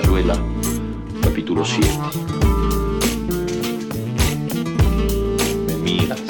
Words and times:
Rayuela, 0.00 0.34
capítulo 1.20 1.62
7. 1.62 1.86
Me 5.66 5.74
miras, 5.74 6.20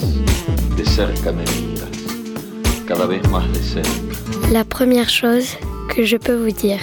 de 0.76 0.84
cerca 0.84 1.30
me 1.30 1.44
miras, 1.44 1.88
cada 2.84 3.06
vez 3.06 3.22
más 3.30 3.46
de 3.52 3.62
cerca. 3.62 3.90
La 4.50 4.64
première 4.64 5.08
chose 5.08 5.56
que 5.94 6.04
je 6.04 6.16
peux 6.16 6.34
vous 6.34 6.50
dire. 6.50 6.80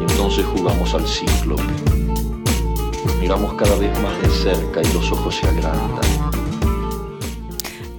Y 0.00 0.10
entonces 0.10 0.46
jugamos 0.56 0.94
al 0.94 1.06
cíclope. 1.06 1.62
Miramos 3.20 3.52
cada 3.54 3.76
vez 3.76 3.92
más 4.00 4.22
de 4.22 4.30
cerca 4.30 4.80
y 4.80 4.92
los 4.94 5.12
ojos 5.12 5.34
se 5.36 5.46
agrandan. 5.46 6.00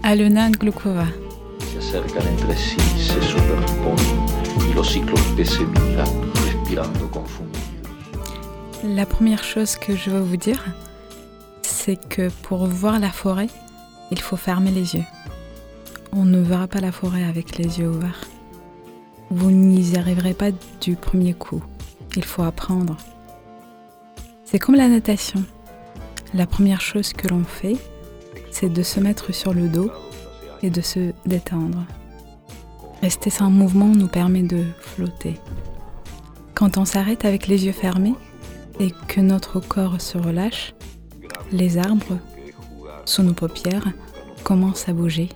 Alena 0.01 0.49
Glukova. 0.49 1.07
Se 1.71 1.77
acercan 1.77 2.27
entre 2.27 2.57
sí, 2.57 2.77
se 2.97 3.21
superponen 3.21 4.25
y 4.71 4.73
los 4.73 4.91
cíclopes 4.91 5.49
se 5.49 5.65
miran, 5.65 6.31
La 8.83 9.05
première 9.05 9.43
chose 9.43 9.75
que 9.75 9.95
je 9.95 10.09
veux 10.09 10.21
vous 10.21 10.37
dire, 10.37 10.63
c'est 11.63 11.97
que 11.97 12.29
pour 12.43 12.65
voir 12.65 12.99
la 12.99 13.09
forêt, 13.09 13.49
il 14.09 14.21
faut 14.21 14.37
fermer 14.37 14.71
les 14.71 14.95
yeux. 14.95 15.03
On 16.13 16.23
ne 16.23 16.39
verra 16.39 16.67
pas 16.67 16.79
la 16.79 16.93
forêt 16.93 17.23
avec 17.25 17.57
les 17.57 17.79
yeux 17.79 17.89
ouverts. 17.89 18.25
Vous 19.29 19.51
n'y 19.51 19.97
arriverez 19.97 20.33
pas 20.33 20.51
du 20.79 20.95
premier 20.95 21.33
coup. 21.33 21.61
Il 22.15 22.23
faut 22.23 22.43
apprendre. 22.43 22.95
C'est 24.45 24.59
comme 24.59 24.75
la 24.75 24.87
natation. 24.87 25.43
La 26.33 26.45
première 26.45 26.81
chose 26.81 27.11
que 27.11 27.27
l'on 27.27 27.43
fait, 27.43 27.75
c'est 28.49 28.71
de 28.71 28.83
se 28.83 29.01
mettre 29.01 29.33
sur 29.33 29.53
le 29.53 29.67
dos 29.67 29.91
et 30.63 30.69
de 30.69 30.81
se 30.81 31.11
détendre. 31.25 31.83
Rester 33.01 33.29
sans 33.29 33.49
mouvement 33.49 33.87
nous 33.87 34.07
permet 34.07 34.43
de 34.43 34.63
flotter. 34.79 35.37
Quand 36.61 36.77
on 36.77 36.85
s'arrête 36.85 37.25
avec 37.25 37.47
les 37.47 37.65
yeux 37.65 37.71
fermés 37.71 38.13
et 38.79 38.91
que 39.07 39.19
notre 39.19 39.59
corps 39.59 39.99
se 39.99 40.19
relâche, 40.19 40.75
les 41.51 41.79
arbres, 41.79 42.19
sous 43.03 43.23
nos 43.23 43.33
paupières, 43.33 43.87
commencent 44.43 44.87
à 44.87 44.93
bouger. 44.93 45.29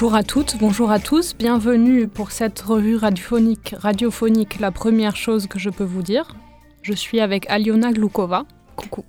Bonjour 0.00 0.14
à 0.14 0.22
toutes, 0.22 0.56
bonjour 0.60 0.92
à 0.92 1.00
tous, 1.00 1.34
bienvenue 1.36 2.06
pour 2.06 2.30
cette 2.30 2.60
revue 2.60 2.94
radiophonique, 2.94 3.74
radiophonique, 3.76 4.60
la 4.60 4.70
première 4.70 5.16
chose 5.16 5.48
que 5.48 5.58
je 5.58 5.70
peux 5.70 5.82
vous 5.82 6.02
dire. 6.02 6.36
Je 6.82 6.92
suis 6.92 7.18
avec 7.18 7.50
Aliona 7.50 7.90
Glukova. 7.90 8.44
Coucou. 8.76 9.04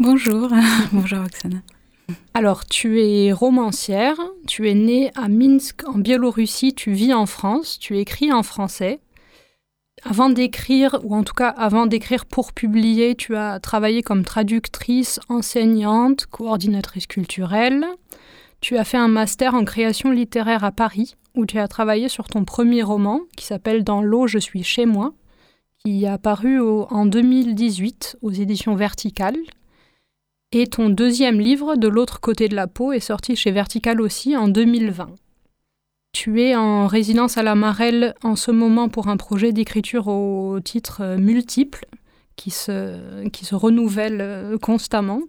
Bonjour, 0.00 0.50
bonjour 0.92 1.20
Oksana. 1.20 1.58
Alors, 2.34 2.64
tu 2.64 3.00
es 3.00 3.30
romancière, 3.30 4.16
tu 4.48 4.68
es 4.68 4.74
née 4.74 5.12
à 5.14 5.28
Minsk 5.28 5.88
en 5.88 5.98
Biélorussie, 5.98 6.74
tu 6.74 6.90
vis 6.90 7.14
en 7.14 7.26
France, 7.26 7.78
tu 7.78 7.98
écris 7.98 8.32
en 8.32 8.42
français. 8.42 8.98
Avant 10.02 10.28
d'écrire, 10.28 10.98
ou 11.04 11.14
en 11.14 11.22
tout 11.22 11.34
cas 11.34 11.50
avant 11.50 11.86
d'écrire 11.86 12.26
pour 12.26 12.52
publier, 12.52 13.14
tu 13.14 13.36
as 13.36 13.60
travaillé 13.60 14.02
comme 14.02 14.24
traductrice, 14.24 15.20
enseignante, 15.28 16.26
coordinatrice 16.26 17.06
culturelle. 17.06 17.86
Tu 18.62 18.78
as 18.78 18.84
fait 18.84 18.96
un 18.96 19.08
master 19.08 19.54
en 19.54 19.64
création 19.64 20.12
littéraire 20.12 20.62
à 20.62 20.70
Paris, 20.70 21.16
où 21.34 21.46
tu 21.46 21.58
as 21.58 21.66
travaillé 21.66 22.08
sur 22.08 22.28
ton 22.28 22.44
premier 22.44 22.84
roman, 22.84 23.22
qui 23.36 23.44
s'appelle 23.44 23.82
Dans 23.82 24.02
l'eau, 24.02 24.28
je 24.28 24.38
suis 24.38 24.62
chez 24.62 24.86
moi, 24.86 25.14
qui 25.78 26.04
est 26.04 26.08
apparu 26.08 26.60
en 26.60 27.04
2018 27.04 28.18
aux 28.22 28.30
éditions 28.30 28.76
Verticales. 28.76 29.42
Et 30.52 30.68
ton 30.68 30.90
deuxième 30.90 31.40
livre, 31.40 31.74
De 31.74 31.88
l'autre 31.88 32.20
côté 32.20 32.48
de 32.48 32.54
la 32.54 32.68
peau, 32.68 32.92
est 32.92 33.00
sorti 33.00 33.34
chez 33.34 33.50
Vertical 33.50 34.00
aussi 34.00 34.36
en 34.36 34.46
2020. 34.46 35.08
Tu 36.12 36.40
es 36.40 36.54
en 36.54 36.86
résidence 36.86 37.38
à 37.38 37.42
la 37.42 37.56
Marelle 37.56 38.14
en 38.22 38.36
ce 38.36 38.52
moment 38.52 38.88
pour 38.88 39.08
un 39.08 39.16
projet 39.16 39.52
d'écriture 39.52 40.06
au 40.06 40.60
titre 40.60 41.16
multiple 41.18 41.86
qui 42.36 42.50
se, 42.50 43.26
qui 43.30 43.44
se 43.44 43.56
renouvelle 43.56 44.20
euh, 44.20 44.56
constamment. 44.56 45.22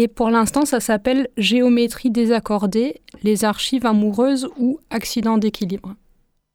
Et 0.00 0.06
pour 0.06 0.30
l'instant, 0.30 0.64
ça 0.64 0.78
s'appelle 0.78 1.26
Géométrie 1.36 2.10
désaccordée, 2.12 3.00
les 3.24 3.44
archives 3.44 3.84
amoureuses 3.84 4.48
ou 4.56 4.78
accidents 4.90 5.38
d'équilibre. 5.38 5.96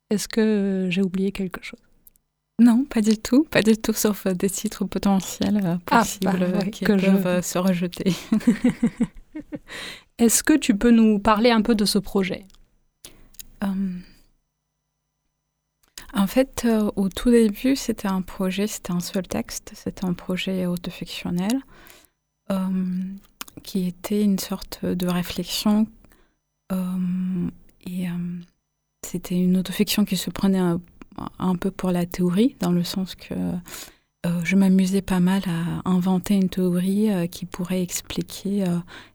Est-ce 0.10 0.30
que 0.30 0.40
euh, 0.40 0.90
j'ai 0.90 1.02
oublié 1.02 1.34
quelque 1.34 1.62
chose? 1.62 1.80
Non, 2.62 2.86
pas 2.86 3.02
du 3.02 3.18
tout, 3.18 3.44
pas 3.44 3.62
du 3.62 3.76
tout, 3.76 3.92
sauf 3.92 4.28
euh, 4.28 4.34
des 4.34 4.50
titres 4.50 4.86
potentiels 4.86 5.60
euh, 5.62 5.76
Ah, 5.92 6.00
possibles 6.00 6.40
bah, 6.40 6.60
ouais, 6.60 6.72
qui 6.72 6.86
que 6.86 6.98
je- 6.98 7.08
euh, 7.08 7.42
se 7.42 7.58
rejeter. 7.58 8.14
Est-ce 10.20 10.42
que 10.42 10.54
tu 10.58 10.78
peux 10.78 10.92
nous 10.92 11.20
parler 11.20 11.52
un 11.52 11.62
peu 11.62 11.76
de 11.76 11.84
ce 11.84 11.98
projet? 12.00 12.46
Euh, 13.66 13.68
En 16.14 16.28
fait, 16.28 16.66
au 16.96 17.10
tout 17.10 17.30
début, 17.32 17.76
c'était 17.76 18.08
un 18.08 18.22
projet, 18.22 18.68
c'était 18.68 18.94
un 18.94 19.02
seul 19.02 19.28
texte, 19.28 19.74
c'était 19.76 20.06
un 20.06 20.14
projet 20.14 20.66
autofictionnel 20.66 21.60
qui 23.62 23.88
était 23.88 24.22
une 24.22 24.40
sorte 24.40 24.86
de 24.86 25.08
réflexion. 25.08 25.88
euh, 26.72 27.50
et 27.86 28.08
euh, 28.08 28.14
c'était 29.06 29.36
une 29.36 29.58
autofiction 29.58 30.06
qui 30.06 30.18
se 30.18 30.30
prenait 30.30 30.62
un, 31.40 31.56
peu 31.56 31.70
pour 31.70 31.92
la 31.92 32.06
théorie, 32.06 32.56
dans 32.60 32.72
le 32.72 32.84
sens 32.84 33.16
que 33.16 33.34
euh, 34.26 34.42
je 34.44 34.56
m'amusais 34.56 35.02
pas 35.02 35.20
mal 35.20 35.42
à 35.48 35.90
inventer 35.90 36.36
une 36.36 36.50
théorie 36.50 37.10
qui 37.30 37.46
pourrait 37.46 37.84
expliquer 37.84 38.64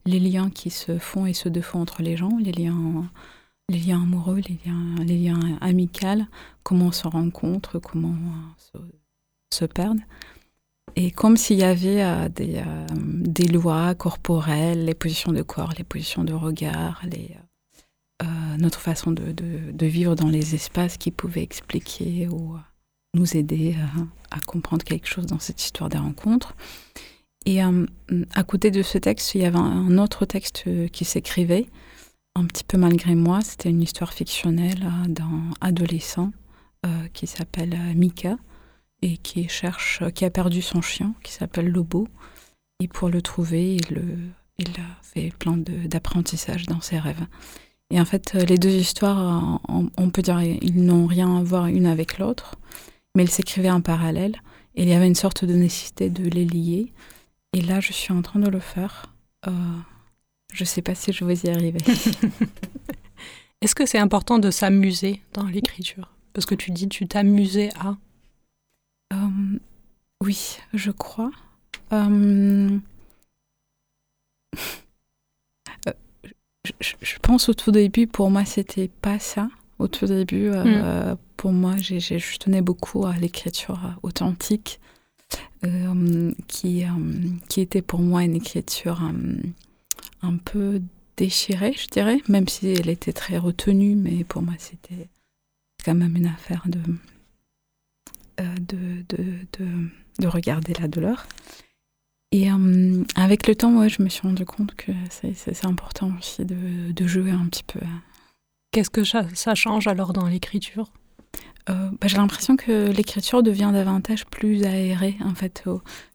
les 0.04 0.20
liens 0.20 0.50
qui 0.50 0.70
se 0.70 0.98
font 0.98 1.24
et 1.24 1.32
se 1.32 1.48
défont 1.48 1.80
entre 1.80 2.02
les 2.02 2.16
gens, 2.16 2.36
les 2.38 2.52
liens 2.52 3.08
amoureux, 3.70 4.40
les 4.46 4.58
liens, 4.66 4.94
les 5.02 5.32
amicaux, 5.62 6.24
comment 6.62 6.86
on 6.86 6.92
se 6.92 7.08
rencontre, 7.08 7.78
comment 7.78 8.14
on 8.14 8.78
se, 9.50 9.64
se. 9.64 9.64
Et 11.00 11.12
comme 11.12 11.36
s'il 11.36 11.58
y 11.58 11.62
avait 11.62 12.02
euh, 12.02 12.28
des, 12.28 12.56
euh, 12.56 12.86
des 12.90 13.46
lois 13.46 13.94
corporelles, 13.94 14.84
les 14.84 14.94
positions 14.94 15.30
de 15.30 15.42
corps, 15.42 15.72
les 15.78 15.84
positions 15.84 16.24
de 16.24 16.32
regard, 16.32 17.04
euh, 18.20 18.26
notre 18.58 18.80
façon 18.80 19.12
de, 19.12 19.86
vivre 19.86 20.16
dans 20.16 20.26
les 20.26 20.56
espaces 20.56 20.96
qui 20.96 21.12
pouvaient 21.12 21.44
expliquer 21.44 22.26
ou 22.26 22.56
nous 23.14 23.36
aider 23.36 23.76
à 24.32 24.40
comprendre 24.40 24.82
quelque 24.82 25.06
chose 25.06 25.26
dans 25.26 25.38
cette 25.38 25.62
histoire 25.62 25.88
des 25.88 25.98
rencontres. 25.98 26.56
Et 27.46 27.60
à 27.62 28.42
côté 28.42 28.72
de 28.72 28.82
ce 28.82 28.98
texte, 28.98 29.36
il 29.36 29.42
y 29.42 29.44
avait 29.44 29.56
un 29.56 29.98
autre 29.98 30.26
texte 30.26 30.64
qui 30.90 31.04
s'écrivait, 31.04 31.68
un 32.34 32.44
petit 32.44 32.64
peu 32.64 32.76
malgré 32.76 33.14
moi. 33.14 33.40
C'était 33.40 33.70
une 33.70 33.82
histoire 33.82 34.12
fictionnelle 34.12 34.84
d'un 35.06 35.52
adolescent 35.60 36.32
qui 37.12 37.28
s'appelle 37.28 37.78
Mika 37.94 38.36
et 39.02 39.16
qui 39.18 39.48
cherche, 39.48 40.00
euh, 40.02 40.10
qui 40.10 40.24
a 40.24 40.30
perdu 40.30 40.62
son 40.62 40.80
chien, 40.82 41.14
qui 41.22 41.32
s'appelle 41.32 41.68
Lobo. 41.68 42.08
Et 42.80 42.88
pour 42.88 43.08
le 43.08 43.22
trouver, 43.22 43.74
il, 43.76 43.94
le- 43.94 44.28
il 44.58 44.68
a 44.80 45.02
fait 45.02 45.32
plein 45.38 45.56
de- 45.56 45.86
d'apprentissage 45.86 46.66
dans 46.66 46.80
ses 46.80 46.98
rêves. 46.98 47.26
Et 47.90 48.00
en 48.00 48.04
fait, 48.04 48.34
euh, 48.34 48.44
les 48.44 48.58
deux 48.58 48.70
histoires, 48.74 49.18
euh, 49.54 49.58
on, 49.68 49.90
on 49.96 50.10
peut 50.10 50.22
dire, 50.22 50.40
ils 50.42 50.84
n'ont 50.84 51.06
rien 51.06 51.36
à 51.38 51.42
voir 51.42 51.66
une 51.66 51.86
avec 51.86 52.18
l'autre, 52.18 52.56
mais 53.16 53.24
ils 53.24 53.30
s'écrivaient 53.30 53.70
en 53.70 53.80
parallèle. 53.80 54.36
Et 54.74 54.82
il 54.82 54.88
y 54.88 54.92
avait 54.92 55.06
une 55.08 55.14
sorte 55.14 55.44
de 55.44 55.54
nécessité 55.54 56.10
de 56.10 56.28
les 56.28 56.44
lier. 56.44 56.92
Et 57.52 57.62
là, 57.62 57.80
je 57.80 57.92
suis 57.92 58.12
en 58.12 58.22
train 58.22 58.38
de 58.40 58.48
le 58.48 58.60
faire. 58.60 59.06
Euh, 59.48 59.50
je 60.52 60.64
sais 60.64 60.82
pas 60.82 60.94
si 60.94 61.12
je 61.12 61.24
vais 61.24 61.34
y 61.36 61.48
arriver. 61.48 61.80
Est-ce 63.60 63.74
que 63.74 63.86
c'est 63.86 63.98
important 63.98 64.38
de 64.38 64.50
s'amuser 64.50 65.20
dans 65.32 65.44
l'écriture? 65.44 66.12
Parce 66.32 66.46
que 66.46 66.54
tu 66.54 66.70
dis 66.70 66.88
tu 66.88 67.08
t'amusais 67.08 67.70
à. 67.80 67.96
Euh, 69.12 69.58
oui, 70.22 70.58
je 70.74 70.90
crois. 70.90 71.30
Euh, 71.92 72.78
euh, 75.88 75.92
je, 76.80 77.16
pense 77.22 77.48
au 77.48 77.54
tout 77.54 77.70
début, 77.70 78.06
pour 78.06 78.30
moi, 78.30 78.44
c'était 78.44 78.88
pas 78.88 79.18
ça. 79.18 79.48
Au 79.78 79.88
tout 79.88 80.06
début, 80.06 80.48
euh, 80.48 81.14
pour 81.36 81.52
moi, 81.52 81.76
j'ai, 81.76 82.00
j'ai- 82.00 82.18
je 82.18 82.36
tenais 82.38 82.62
beaucoup 82.62 83.06
à 83.06 83.14
l'écriture 83.14 83.80
authentique, 84.02 84.80
qui, 86.48 86.84
qui 87.48 87.60
était 87.60 87.82
pour 87.82 88.00
moi 88.00 88.24
une 88.24 88.34
écriture 88.36 89.02
un 90.22 90.36
peu 90.36 90.80
déchirée, 91.16 91.74
je 91.76 91.86
dirais, 91.88 92.18
même 92.28 92.48
si 92.48 92.68
elle 92.68 92.88
était 92.88 93.12
très 93.12 93.38
retenue, 93.38 93.94
mais 93.96 94.24
pour 94.24 94.42
moi, 94.42 94.54
c'était 94.58 95.08
quand 95.84 95.94
même 95.94 96.16
une 96.16 96.26
affaire 96.26 96.62
de, 96.66 96.80
de, 98.38 99.04
de, 99.08 99.24
de, 99.58 99.66
de 100.20 100.26
regarder 100.26 100.72
la 100.80 100.88
douleur. 100.88 101.26
Et 102.30 102.50
euh, 102.50 103.04
avec 103.14 103.46
le 103.46 103.54
temps, 103.54 103.74
ouais, 103.78 103.88
je 103.88 104.02
me 104.02 104.08
suis 104.08 104.22
rendu 104.22 104.44
compte 104.44 104.74
que 104.74 104.92
c'est, 105.08 105.64
important 105.64 106.12
aussi 106.18 106.44
de, 106.44 106.92
de 106.92 107.06
jouer 107.06 107.30
un 107.30 107.46
petit 107.46 107.64
peu. 107.64 107.80
Qu'est-ce 108.70 108.90
que 108.90 109.02
ça, 109.02 109.24
ça 109.34 109.54
change 109.54 109.86
alors 109.86 110.12
dans 110.12 110.26
l'écriture? 110.26 110.92
Euh, 111.70 111.90
bah, 112.00 112.06
j'ai 112.06 112.18
l'impression 112.18 112.56
que 112.56 112.90
l'écriture 112.90 113.42
devient 113.42 113.70
davantage 113.72 114.26
plus 114.26 114.64
aérée. 114.64 115.16
En 115.24 115.34
fait, 115.34 115.64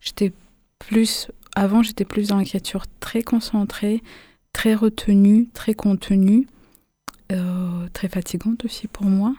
j'étais 0.02 0.34
plus 0.78 1.30
avant, 1.56 1.82
j'étais 1.82 2.06
plus 2.06 2.28
dans 2.28 2.38
l'écriture 2.38 2.86
très 3.00 3.24
concentrée, 3.24 4.04
très 4.52 4.76
retenue, 4.76 5.50
très 5.54 5.74
contenue, 5.74 6.48
euh, 7.32 7.88
très 7.94 8.08
fatigante 8.08 8.66
aussi 8.66 8.88
pour 8.88 9.06
moi. 9.06 9.34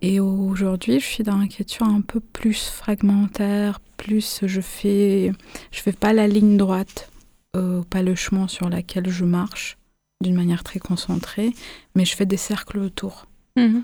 Et 0.00 0.20
aujourd'hui, 0.20 1.00
je 1.00 1.04
suis 1.04 1.24
dans 1.24 1.38
l'écriture 1.38 1.86
un 1.86 2.00
peu 2.00 2.20
plus 2.20 2.68
fragmentaire, 2.68 3.80
plus 3.96 4.40
je 4.44 4.60
fais, 4.60 5.32
je 5.72 5.80
fais 5.80 5.92
pas 5.92 6.12
la 6.12 6.28
ligne 6.28 6.56
droite, 6.56 7.10
euh, 7.56 7.82
pas 7.82 8.02
le 8.02 8.14
chemin 8.14 8.46
sur 8.46 8.68
lequel 8.68 9.08
je 9.08 9.24
marche 9.24 9.76
d'une 10.22 10.34
manière 10.34 10.62
très 10.62 10.78
concentrée, 10.78 11.52
mais 11.94 12.04
je 12.04 12.14
fais 12.14 12.26
des 12.26 12.36
cercles 12.36 12.78
autour. 12.78 13.26
Mhm. 13.56 13.82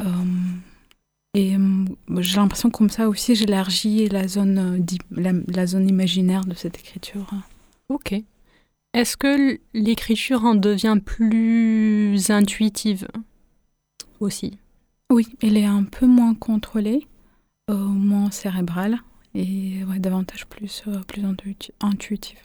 Euh, 0.00 0.04
et 1.34 1.56
euh, 1.56 1.84
j'ai 2.18 2.36
l'impression 2.36 2.70
comme 2.70 2.90
ça 2.90 3.08
aussi, 3.08 3.34
j'élargis 3.34 4.08
la 4.08 4.28
zone, 4.28 4.84
la, 5.10 5.32
la, 5.48 5.66
zone 5.66 5.88
imaginaire 5.88 6.44
de 6.44 6.54
cette 6.54 6.78
écriture. 6.78 7.30
Ok. 7.88 8.14
Est-ce 8.94 9.16
que 9.16 9.58
l'écriture 9.72 10.44
en 10.44 10.54
devient 10.54 10.98
plus 11.04 12.30
intuitive 12.30 13.08
aussi? 14.20 14.58
Oui, 15.12 15.28
elle 15.42 15.58
est 15.58 15.66
un 15.66 15.84
peu 15.84 16.06
moins 16.06 16.34
contrôlée, 16.34 17.06
euh, 17.68 17.74
moins 17.74 18.30
cérébrale 18.30 18.96
et 19.34 19.82
davantage 19.98 20.46
plus, 20.46 20.84
plus 21.06 21.22
intuitive. 21.80 22.38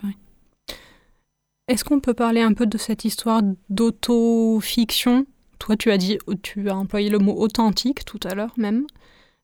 Est-ce 1.70 1.86
qu'on 1.86 2.02
peut 2.02 2.14
parler 2.14 2.42
un 2.42 2.52
peu 2.52 2.66
de 2.66 2.78
cette 2.78 3.06
histoire 3.06 3.42
d'auto-fiction? 3.70 5.26
Toi, 5.60 5.78
tu 5.78 5.92
as 5.92 5.98
dit, 5.98 6.18
tu 6.44 6.70
as 6.70 6.76
employé 6.76 7.10
le 7.10 7.20
mot 7.20 7.40
authentique 7.40 8.04
tout 8.04 8.20
à 8.26 8.36
l'heure 8.36 8.54
même. 8.58 8.86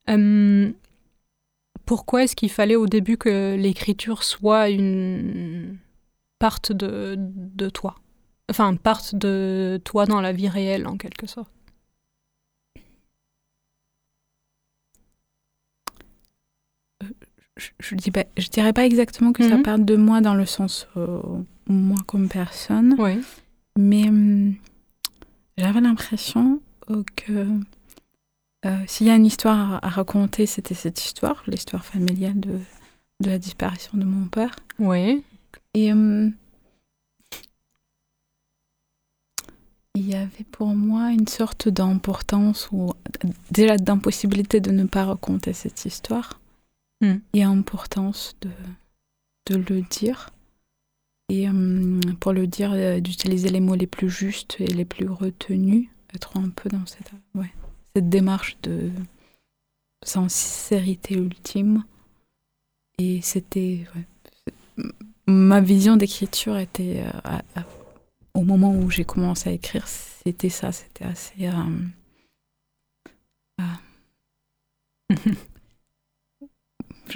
Euh, 0.10 0.74
pourquoi 1.86 2.24
est-ce 2.24 2.36
qu'il 2.36 2.52
fallait 2.52 2.76
au 2.76 2.88
début 2.88 3.16
que 3.16 3.56
l'écriture 3.56 4.24
soit 4.24 4.70
une 4.70 5.78
parte 6.40 6.74
de, 6.74 7.16
de 7.18 7.70
toi? 7.70 7.96
Enfin, 8.50 8.76
parte 8.76 9.16
de 9.16 9.80
toi 9.86 10.06
dans 10.06 10.20
la 10.20 10.34
vie 10.34 10.50
réelle 10.50 10.88
en 10.88 10.98
quelque 10.98 11.26
sorte. 11.26 11.52
Je, 17.58 17.96
ne 17.96 18.24
je 18.38 18.50
dirais 18.50 18.74
pas 18.74 18.86
exactement 18.86 19.32
que 19.32 19.48
ça 19.48 19.58
mhm. 19.58 19.64
parte 19.64 19.86
de 19.86 19.96
moi 19.96 20.22
dans 20.22 20.34
le 20.34 20.46
sens 20.46 20.88
euh, 20.98 21.22
moi 21.68 22.00
comme 22.08 22.28
personne. 22.28 22.96
Oui. 22.98 23.22
Mais 23.78 24.08
hum, 24.10 24.56
j'avais 25.58 25.82
l'impression 25.82 26.62
euh, 26.90 27.04
que 27.16 27.48
euh, 28.66 28.78
s'il 28.88 29.08
y 29.08 29.10
a 29.10 29.16
une 29.16 29.26
histoire 29.26 29.80
à, 29.84 29.90
raconter, 29.90 30.46
c'était 30.46 30.74
cette 30.74 31.04
histoire, 31.04 31.44
l'histoire 31.48 31.86
familiale 31.86 32.40
de, 32.40 32.60
de 33.20 33.30
la 33.30 33.38
disparition 33.38 33.98
de 33.98 34.06
mon 34.06 34.28
père. 34.28 34.56
Oui. 34.80 35.24
Et 35.76 35.92
hum, 35.92 36.34
il 39.96 40.10
y 40.10 40.16
avait 40.16 40.46
pour 40.52 40.68
moi 40.70 41.12
une 41.12 41.28
sorte 41.28 41.70
d'importance 41.70 42.70
ou 42.72 42.94
déjà 43.52 43.78
d'impossibilité 43.78 44.60
de 44.60 44.72
ne 44.72 44.86
pas 44.86 45.06
raconter 45.06 45.54
cette 45.54 45.86
histoire 45.86 46.40
hmm. 47.02 47.16
et 47.34 47.44
importance 47.44 48.36
de, 48.42 48.50
de 49.48 49.56
le 49.58 49.82
dire. 49.82 50.30
Et 51.30 51.48
euh, 51.48 52.00
pour 52.20 52.34
le 52.34 52.48
dire, 52.48 52.72
euh, 52.74 53.00
d'utiliser 53.00 53.50
les 53.50 53.60
mots 53.60 53.76
les 53.76 53.88
plus 53.88 54.10
justes 54.10 54.58
et 54.60 54.68
les 54.68 54.86
plus 54.86 55.08
retenus, 55.08 55.88
être 56.14 56.38
un 56.38 56.50
peu 56.50 56.70
dans 56.70 56.86
cette, 56.86 57.12
ouais, 57.36 57.52
cette 57.96 58.10
démarche 58.10 58.58
de 58.64 58.92
sincérité 60.04 61.16
ultime. 61.16 61.86
Et 63.00 63.22
c'était. 63.22 63.86
ma 65.26 65.62
vision 65.62 65.96
d'écriture 65.96 66.58
était. 66.58 67.04
Euh, 67.26 67.62
au 68.36 68.44
moment 68.44 68.76
où 68.76 68.90
j'ai 68.90 69.06
commencé 69.06 69.50
à 69.50 69.54
écrire, 69.54 69.88
c'était 69.88 70.50
ça, 70.50 70.72
c'était 70.72 71.06
assez. 71.06 71.50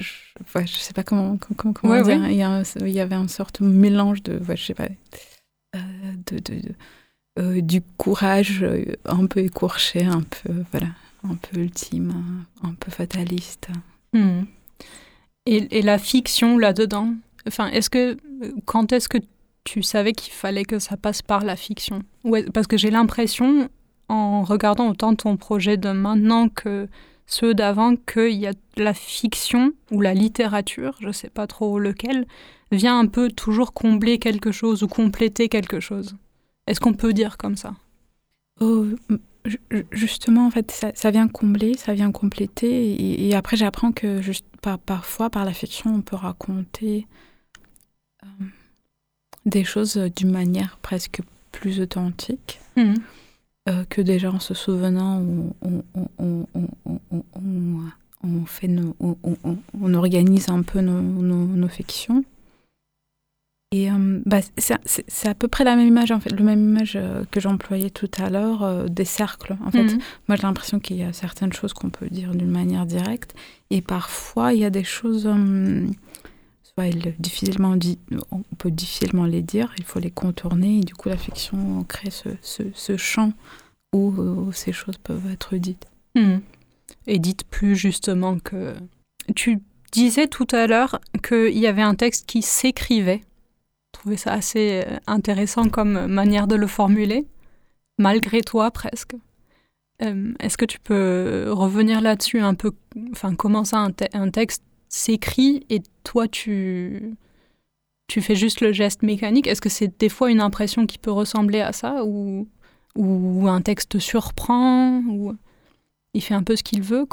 je, 0.01 0.59
ne 0.59 0.67
sais 0.67 0.93
pas 0.93 1.03
comment, 1.03 1.37
comment, 1.55 2.01
dire. 2.01 2.27
Il, 2.29 2.35
y 2.35 2.99
avait 2.99 3.15
une 3.15 3.29
sorte 3.29 3.61
de 3.61 3.67
mélange 3.67 4.23
de, 4.23 4.41
je 4.55 4.63
sais 4.63 4.73
pas, 4.73 4.87
euh, 5.75 5.79
de, 6.31 6.39
de, 6.39 6.61
euh, 7.39 7.61
du 7.61 7.81
courage 7.97 8.63
euh, 8.63 8.85
un 9.05 9.25
peu 9.25 9.41
écorché, 9.41 10.05
un 10.05 10.21
peu, 10.21 10.63
voilà, 10.71 10.87
un 11.23 11.35
peu 11.35 11.61
ultime, 11.61 12.45
un 12.63 12.73
peu 12.73 12.91
fataliste. 12.91 13.67
Hmm. 14.13 14.43
Et, 15.45 15.77
et, 15.77 15.81
la 15.81 15.97
fiction 15.97 16.57
là-dedans, 16.57 17.13
enfin, 17.47 17.67
est-ce 17.67 17.89
que, 17.89 18.17
quand 18.65 18.91
est-ce 18.91 19.07
que 19.07 19.19
tu 19.63 19.83
savais 19.83 20.13
qu'il 20.13 20.33
fallait 20.33 20.65
que 20.65 20.79
ça 20.79 20.97
passe 20.97 21.21
par 21.21 21.43
la 21.43 21.55
fiction? 21.55 22.01
Ouais, 22.23 22.43
Parce 22.43 22.67
que 22.67 22.77
j'ai 22.77 22.91
l'impression, 22.91 23.69
en 24.09 24.43
regardant 24.43 24.89
autant 24.89 25.15
ton 25.15 25.37
projet 25.37 25.77
de 25.77 25.91
maintenant 25.91 26.49
que 26.49 26.87
ceux 27.27 27.53
d'avant 27.53 27.95
qu'il 27.95 28.33
y 28.33 28.47
a 28.47 28.53
la 28.77 28.93
fiction 28.93 29.73
ou 29.91 30.01
la 30.01 30.13
littérature, 30.13 30.95
je 31.01 31.07
ne 31.07 31.11
sais 31.11 31.29
pas 31.29 31.45
trop 31.45 31.77
lequel, 31.77 32.25
vient 32.71 32.97
un 32.97 33.07
peu 33.07 33.29
toujours 33.29 33.73
combler 33.73 34.17
quelque 34.17 34.51
chose 34.51 34.81
ou 34.81 34.87
compléter 34.87 35.49
quelque 35.49 35.79
chose. 35.79 36.15
Est-ce 36.65 36.79
qu'on 36.79 36.93
peut 36.93 37.13
dire 37.13 37.37
comme 37.37 37.55
ça? 37.55 37.73
Oh, 38.59 38.85
Justement, 39.91 40.47
en 40.47 40.51
fait, 40.51 40.71
ça, 40.93 41.11
vient 41.11 41.27
combler, 41.27 41.77
ça 41.77 41.93
vient 41.93 42.11
compléter. 42.11 43.27
Et, 43.27 43.33
après, 43.33 43.55
j'apprends 43.55 43.93
que 43.93 44.21
juste, 44.21 44.45
parfois, 44.85 45.29
par 45.29 45.45
la 45.45 45.53
fiction, 45.53 45.95
on 45.95 46.01
peut 46.01 46.17
raconter 46.17 47.07
euh, 48.23 48.45
des 49.45 49.63
choses 49.63 49.95
d'une 49.95 50.31
manière 50.31 50.77
presque 50.81 51.21
plus 51.53 51.79
authentique. 51.79 52.59
Mmh. 52.75 52.95
Euh, 53.67 53.83
que 53.89 54.01
déjà 54.01 54.31
en 54.31 54.39
se 54.39 54.53
souvenant, 54.53 55.21
on, 55.61 55.83
on, 58.23 58.45
fait 58.45 58.69
on, 58.99 59.93
organise 59.93 60.49
un 60.49 60.61
peu 60.61 60.79
nos, 60.79 61.67
fictions. 61.67 62.23
Et 63.73 63.91
euh, 63.91 64.21
bah, 64.25 64.39
c'est 64.57 65.27
à 65.27 65.35
peu 65.35 65.49
près 65.49 65.65
la 65.65 65.75
même 65.75 65.87
image, 65.87 66.11
en 66.11 66.21
fait, 66.21 66.29
le 66.29 66.45
même 66.45 66.61
image 66.61 66.93
euh, 66.95 67.25
que 67.29 67.41
j'employais 67.41 67.89
tout 67.89 68.09
à 68.17 68.29
l'heure, 68.29 68.89
des 68.89 69.03
cercles. 69.03 69.57
En 69.65 69.71
fait, 69.71 69.83
mhm. 69.83 69.99
moi 70.29 70.37
j'ai 70.37 70.43
l'impression 70.43 70.79
qu'il 70.79 70.95
y 70.95 71.03
a 71.03 71.11
certaines 71.11 71.51
choses 71.51 71.73
qu'on 71.73 71.89
peut 71.89 72.07
dire 72.07 72.33
d'une 72.35 72.51
manière 72.51 72.85
directe, 72.85 73.35
et 73.69 73.81
parfois 73.81 74.53
il 74.53 74.61
y 74.61 74.65
a 74.65 74.69
des 74.69 74.85
choses, 74.85 75.29
soit 76.63 76.89
difficilement 77.19 77.75
dit, 77.75 77.99
on 78.31 78.43
peut 78.57 78.71
difficilement 78.71 79.25
les 79.25 79.41
dire, 79.41 79.73
il 79.77 79.83
faut 79.83 79.99
les 79.99 80.11
contourner, 80.11 80.77
et 80.77 80.83
du 80.83 80.93
coup 80.95 81.09
la 81.09 81.17
fiction 81.17 81.83
crée 81.83 82.11
ce, 82.11 82.29
ce 82.73 82.95
champ 82.95 83.33
où, 83.93 84.51
ces 84.51 84.71
choses 84.71 84.97
peuvent 84.97 85.31
être 85.31 85.55
dites. 85.55 85.85
Hmm. 86.15 86.39
Et 87.05 87.19
dites 87.19 87.43
plus 87.45 87.75
justement 87.75 88.39
que... 88.39 88.73
Tu 89.35 89.59
disais 89.91 90.27
tout 90.27 90.47
à 90.51 90.67
l'heure 90.67 90.99
qu'il 91.27 91.57
y 91.57 91.67
avait 91.67 91.81
un 91.81 91.95
texte 91.95 92.25
qui 92.25 92.41
s'écrivait. 92.41 93.21
Je 93.93 93.99
trouvais 93.99 94.17
ça 94.17 94.33
assez 94.33 94.83
euh, 94.85 94.97
intéressant 95.07 95.69
comme 95.69 96.07
manière 96.07 96.47
de 96.47 96.55
le 96.55 96.67
formuler, 96.67 97.25
malgré 97.97 98.41
toi 98.41 98.71
presque. 98.71 99.15
Euh, 100.03 100.33
est-ce 100.39 100.57
que 100.57 100.65
tu 100.65 100.79
peux 100.79 101.47
revenir 101.49 102.01
là-dessus 102.01 102.39
un 102.39 102.53
peu 102.53 102.71
Enfin, 103.11 103.35
comment 103.35 103.63
ça, 103.63 103.79
un, 103.79 103.91
un 104.13 104.29
texte 104.29 104.63
s'écrit 104.89 105.65
et 105.69 105.81
toi, 106.03 106.27
tu, 106.27 107.15
tu 108.07 108.21
fais 108.21 108.35
juste 108.35 108.61
le 108.61 108.71
geste 108.71 109.01
mécanique? 109.03 109.47
Est-ce 109.47 109.61
que 109.61 109.69
c'est 109.69 109.99
des 109.99 110.09
fois 110.09 110.29
une 110.29 110.41
impression 110.41 110.85
qui 110.85 110.97
peut 110.97 111.11
ressembler 111.11 111.61
à 111.61 111.73
ça 111.73 112.05
ou 112.05 112.47
ou 112.97 113.47
un 113.47 113.61
texte 113.61 113.99
surprend, 113.99 115.01
ou 115.07 115.35
il 116.13 116.21
fait 116.21 116.33
un 116.33 116.43
peu 116.43 116.55
ce 116.55 116.63
qu'il 116.63 116.81
veut. 116.81 117.07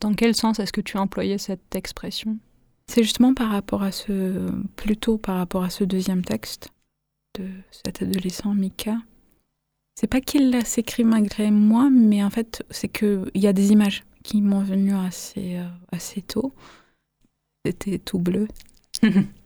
Dans 0.00 0.14
quel 0.14 0.34
sens 0.34 0.58
est-ce 0.58 0.72
que 0.72 0.80
tu 0.80 0.96
as 0.96 1.00
employé 1.00 1.38
cette 1.38 1.74
expression? 1.74 2.38
C'est 2.86 3.02
justement 3.02 3.34
par 3.34 3.50
rapport 3.50 3.82
à 3.82 3.92
ce, 3.92 4.50
plutôt 4.76 5.18
par 5.18 5.36
rapport 5.36 5.64
à 5.64 5.70
ce 5.70 5.84
deuxième 5.84 6.24
texte 6.24 6.68
de 7.38 7.46
cet 7.70 8.02
adolescent 8.02 8.54
Mika. 8.54 8.96
C'est 9.94 10.06
pas 10.06 10.20
qu'il 10.20 10.64
s'écrit 10.66 11.04
malgré 11.04 11.50
moi, 11.50 11.88
mais 11.90 12.22
en 12.24 12.30
fait, 12.30 12.64
c'est 12.70 12.88
qu'il 12.88 13.30
y 13.34 13.46
a 13.46 13.52
des 13.52 13.72
images 13.72 14.04
qui 14.22 14.42
m'ont 14.42 14.62
venu 14.62 14.94
assez, 14.94 15.56
euh, 15.56 15.68
assez 15.92 16.20
tôt. 16.20 16.52
C'était 17.64 17.98
tout 17.98 18.18
bleu. 18.18 18.48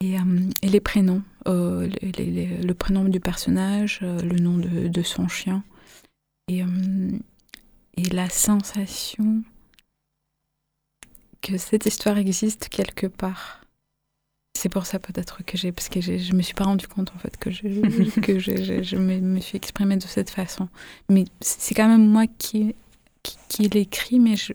et, 0.00 0.18
euh, 0.18 0.50
et, 0.62 0.68
les 0.68 0.80
prénoms. 0.80 1.22
Euh, 1.48 1.88
le 2.02 2.72
prénom 2.72 3.04
du 3.04 3.20
personnage, 3.20 4.00
euh, 4.02 4.20
le 4.20 4.38
nom 4.38 4.58
de, 4.58 5.02
son 5.02 5.28
chien, 5.28 5.62
et, 6.48 6.62
et 7.96 8.04
la 8.10 8.28
sensation 8.28 9.42
que 11.40 11.56
cette 11.56 11.86
histoire 11.86 12.18
existe 12.18 12.68
quelque 12.68 13.06
part. 13.06 13.64
c'est 14.56 14.68
pour 14.68 14.84
ça 14.84 14.98
peut-être 14.98 15.42
que 15.44 15.56
j'ai, 15.56 15.72
parce 15.72 15.88
que 15.88 16.00
je 16.00 16.34
me 16.34 16.42
suis 16.42 16.54
pas 16.54 16.64
rendu 16.64 16.86
compte 16.86 17.12
en 17.14 17.18
fait 17.18 17.36
que 17.38 17.50
je, 17.50 17.62
que 18.20 18.38
je, 18.38 18.96
me, 18.96 19.40
suis 19.40 19.56
exprimée 19.56 19.96
de 19.96 20.02
cette 20.02 20.30
façon. 20.30 20.68
Mais 21.08 21.24
c'est 21.40 21.74
quand 21.74 21.88
même 21.88 22.06
moi 22.06 22.26
qui, 22.26 22.74
qui, 23.22 23.68
l'écris, 23.68 24.20
mais 24.20 24.36
je, 24.36 24.52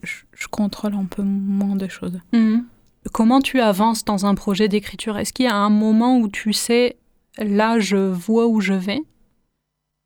contrôle 0.52 0.94
un 0.94 1.06
peu 1.06 1.24
moins 1.24 1.76
de 1.76 1.88
choses. 1.88 2.20
Mhm. 2.34 2.66
Comment 3.14 3.40
tu 3.40 3.60
avances 3.60 4.04
dans 4.04 4.26
un 4.26 4.36
projet 4.36 4.68
d'écriture? 4.68 5.18
Est-ce 5.18 5.32
qu'il 5.32 5.46
y 5.46 5.50
a 5.50 5.56
un 5.56 5.70
moment 5.70 6.18
où 6.18 6.28
tu 6.28 6.54
sais, 6.54 6.98
là, 7.38 7.80
je 7.80 7.98
vois 7.98 8.48
où 8.48 8.62
je 8.62 8.74
vais? 8.74 9.02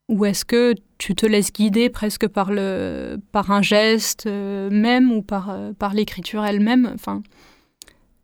Ou 0.10 0.26
est-ce 0.26 0.44
que 0.44 0.76
tu 0.98 1.16
te 1.16 1.26
laisses 1.26 1.54
guider 1.54 1.90
presque 1.90 2.28
par, 2.28 2.52
le, 2.52 3.18
par 3.32 3.52
un 3.52 3.62
geste 3.62 4.26
euh, 4.26 4.70
même 4.70 5.12
ou 5.12 5.22
par, 5.22 5.50
euh, 5.50 5.72
par 5.74 5.94
l'écriture 5.94 6.44
elle-même? 6.44 6.92
Enfin, 6.94 7.22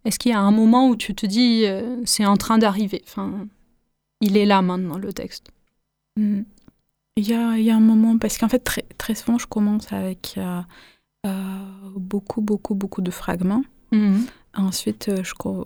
Est-ce 0.03 0.19
qu'il 0.19 0.31
y 0.31 0.35
a 0.35 0.39
un 0.39 0.51
moment 0.51 0.89
où 0.89 0.95
tu 0.95 1.15
te 1.15 1.25
dis, 1.25 1.63
euh, 1.65 2.01
c'est 2.05 2.25
en 2.25 2.37
train 2.37 2.57
d'arriver? 2.57 3.01
Enfin, 3.07 3.47
Il 4.19 4.35
est 4.35 4.45
là 4.45 4.61
maintenant, 4.61 4.97
le 4.97 5.13
texte. 5.13 5.51
Hmm. 6.17 6.41
Il 7.17 7.27
y, 7.27 7.33
a, 7.33 7.57
il 7.57 7.63
y 7.63 7.71
a 7.71 7.75
un 7.75 7.79
moment, 7.79 8.17
parce 8.17 8.37
qu'en 8.37 8.49
fait, 8.49 8.59
très, 8.59 8.81
très 8.97 9.15
souvent, 9.15 9.37
je 9.37 9.47
commence 9.47 9.93
avec 9.93 10.37
beaucoup, 11.95 12.41
beaucoup, 12.41 12.75
beaucoup 12.75 13.01
de 13.01 13.09
fragments. 13.09 13.63
Mhm. 13.95 14.25
Ensuite, 14.57 15.09
euh, 15.09 15.21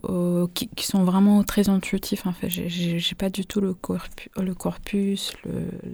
euh, 0.10 0.48
qui, 0.56 0.68
qui, 0.70 0.86
sont 0.88 1.04
vraiment 1.04 1.44
très 1.44 1.70
intuitifs. 1.70 2.26
En 2.26 2.34
fait, 2.34 2.50
j'ai 2.50 3.16
pas 3.16 3.30
du 3.30 3.46
tout 3.46 3.62
le, 3.62 3.76
corpus, 3.76 4.30
le 4.36 4.56
corpus, 4.56 5.34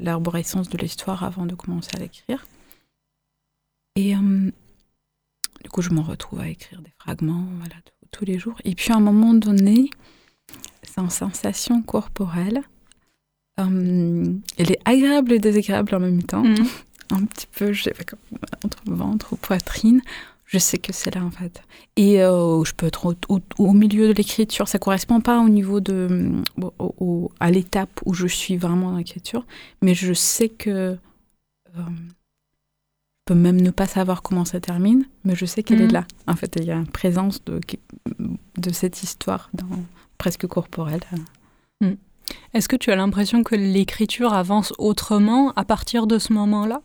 l'arborescence 0.01 0.69
de 0.69 0.77
l'histoire 0.77 1.23
avant 1.23 1.45
de 1.45 1.55
commencer 1.55 1.91
à 1.95 1.99
l'écrire. 1.99 2.45
Et 3.97 4.15
euh, 4.15 4.49
du 5.61 5.69
coup, 5.69 5.81
je 5.81 5.89
me 5.89 5.99
retrouve 5.99 6.39
à 6.39 6.47
écrire 6.47 6.81
des 6.81 6.93
fragments, 6.97 7.45
voilà, 7.59 7.75
tous 8.11 8.23
les 8.23 8.39
jours. 8.39 8.55
Et 8.63 8.75
puis, 8.75 8.93
à 8.93 8.95
un 8.95 9.01
moment 9.01 9.33
donné, 9.33 9.89
c'est 10.83 11.01
une 11.01 11.09
sensation 11.09 11.81
corporelle. 11.81 12.61
elle 13.57 14.41
est 14.57 14.79
agréable 14.85 15.33
et 15.33 15.39
désagréable 15.39 15.95
en 15.95 15.99
même 15.99 16.23
temps. 16.23 16.43
Mhm. 16.43 16.65
un 17.11 17.25
petit 17.25 17.47
peu, 17.47 17.73
je 17.73 17.83
sais 17.83 17.91
pas, 17.91 18.17
entre 18.63 18.81
ventre 18.85 19.33
ou 19.33 19.35
poitrine 19.35 20.01
je 20.45 20.59
sais 20.59 20.77
que 20.77 20.93
c'est 20.93 21.13
là 21.13 21.23
en 21.23 21.31
fait. 21.31 21.61
Et 21.95 22.21
euh, 22.21 22.63
je 22.63 22.73
peux 22.73 22.85
être 22.85 23.15
au, 23.57 23.73
milieu 23.73 24.07
de 24.07 24.13
l'écriture. 24.13 24.67
Ça 24.67 24.79
correspond 24.79 25.19
pas 25.19 25.39
au 25.39 25.49
niveau 25.49 25.79
de 25.79 26.31
au, 26.79 27.31
à 27.39 27.51
l'étape 27.51 28.01
où 28.05 28.13
je 28.13 28.27
suis 28.27 28.55
vraiment 28.55 28.91
dans 28.91 28.97
l'écriture, 28.97 29.45
mais 29.81 29.93
je 29.93 30.13
sais 30.13 30.49
que 30.49 30.69
euh, 30.69 30.97
je 31.77 33.33
peux 33.33 33.35
même 33.35 33.59
ne 33.59 33.71
pas 33.71 33.87
savoir 33.87 34.21
comment 34.21 34.45
ça 34.45 34.59
termine, 34.59 35.05
mais 35.23 35.35
je 35.35 35.45
sais 35.45 35.63
qu'elle 35.63 35.81
est 35.81 35.87
mhm. 35.87 35.93
là. 35.93 36.05
En 36.27 36.35
fait, 36.35 36.55
il 36.57 36.65
y 36.65 36.71
a 36.71 36.75
une 36.75 36.87
présence 36.87 37.43
de 37.45 37.59
de 38.57 38.71
cette 38.71 39.03
histoire 39.03 39.49
dans, 39.53 39.83
presque 40.17 40.47
corporelle. 40.47 41.01
Mhm. 41.81 41.97
Est-ce 42.53 42.69
que 42.69 42.75
tu 42.75 42.91
as 42.91 42.95
l'impression 42.95 43.43
que 43.43 43.55
l'écriture 43.55 44.33
avance 44.33 44.73
autrement 44.77 45.51
à 45.53 45.65
partir 45.65 46.07
de 46.07 46.19
ce 46.19 46.33
moment-là? 46.33 46.81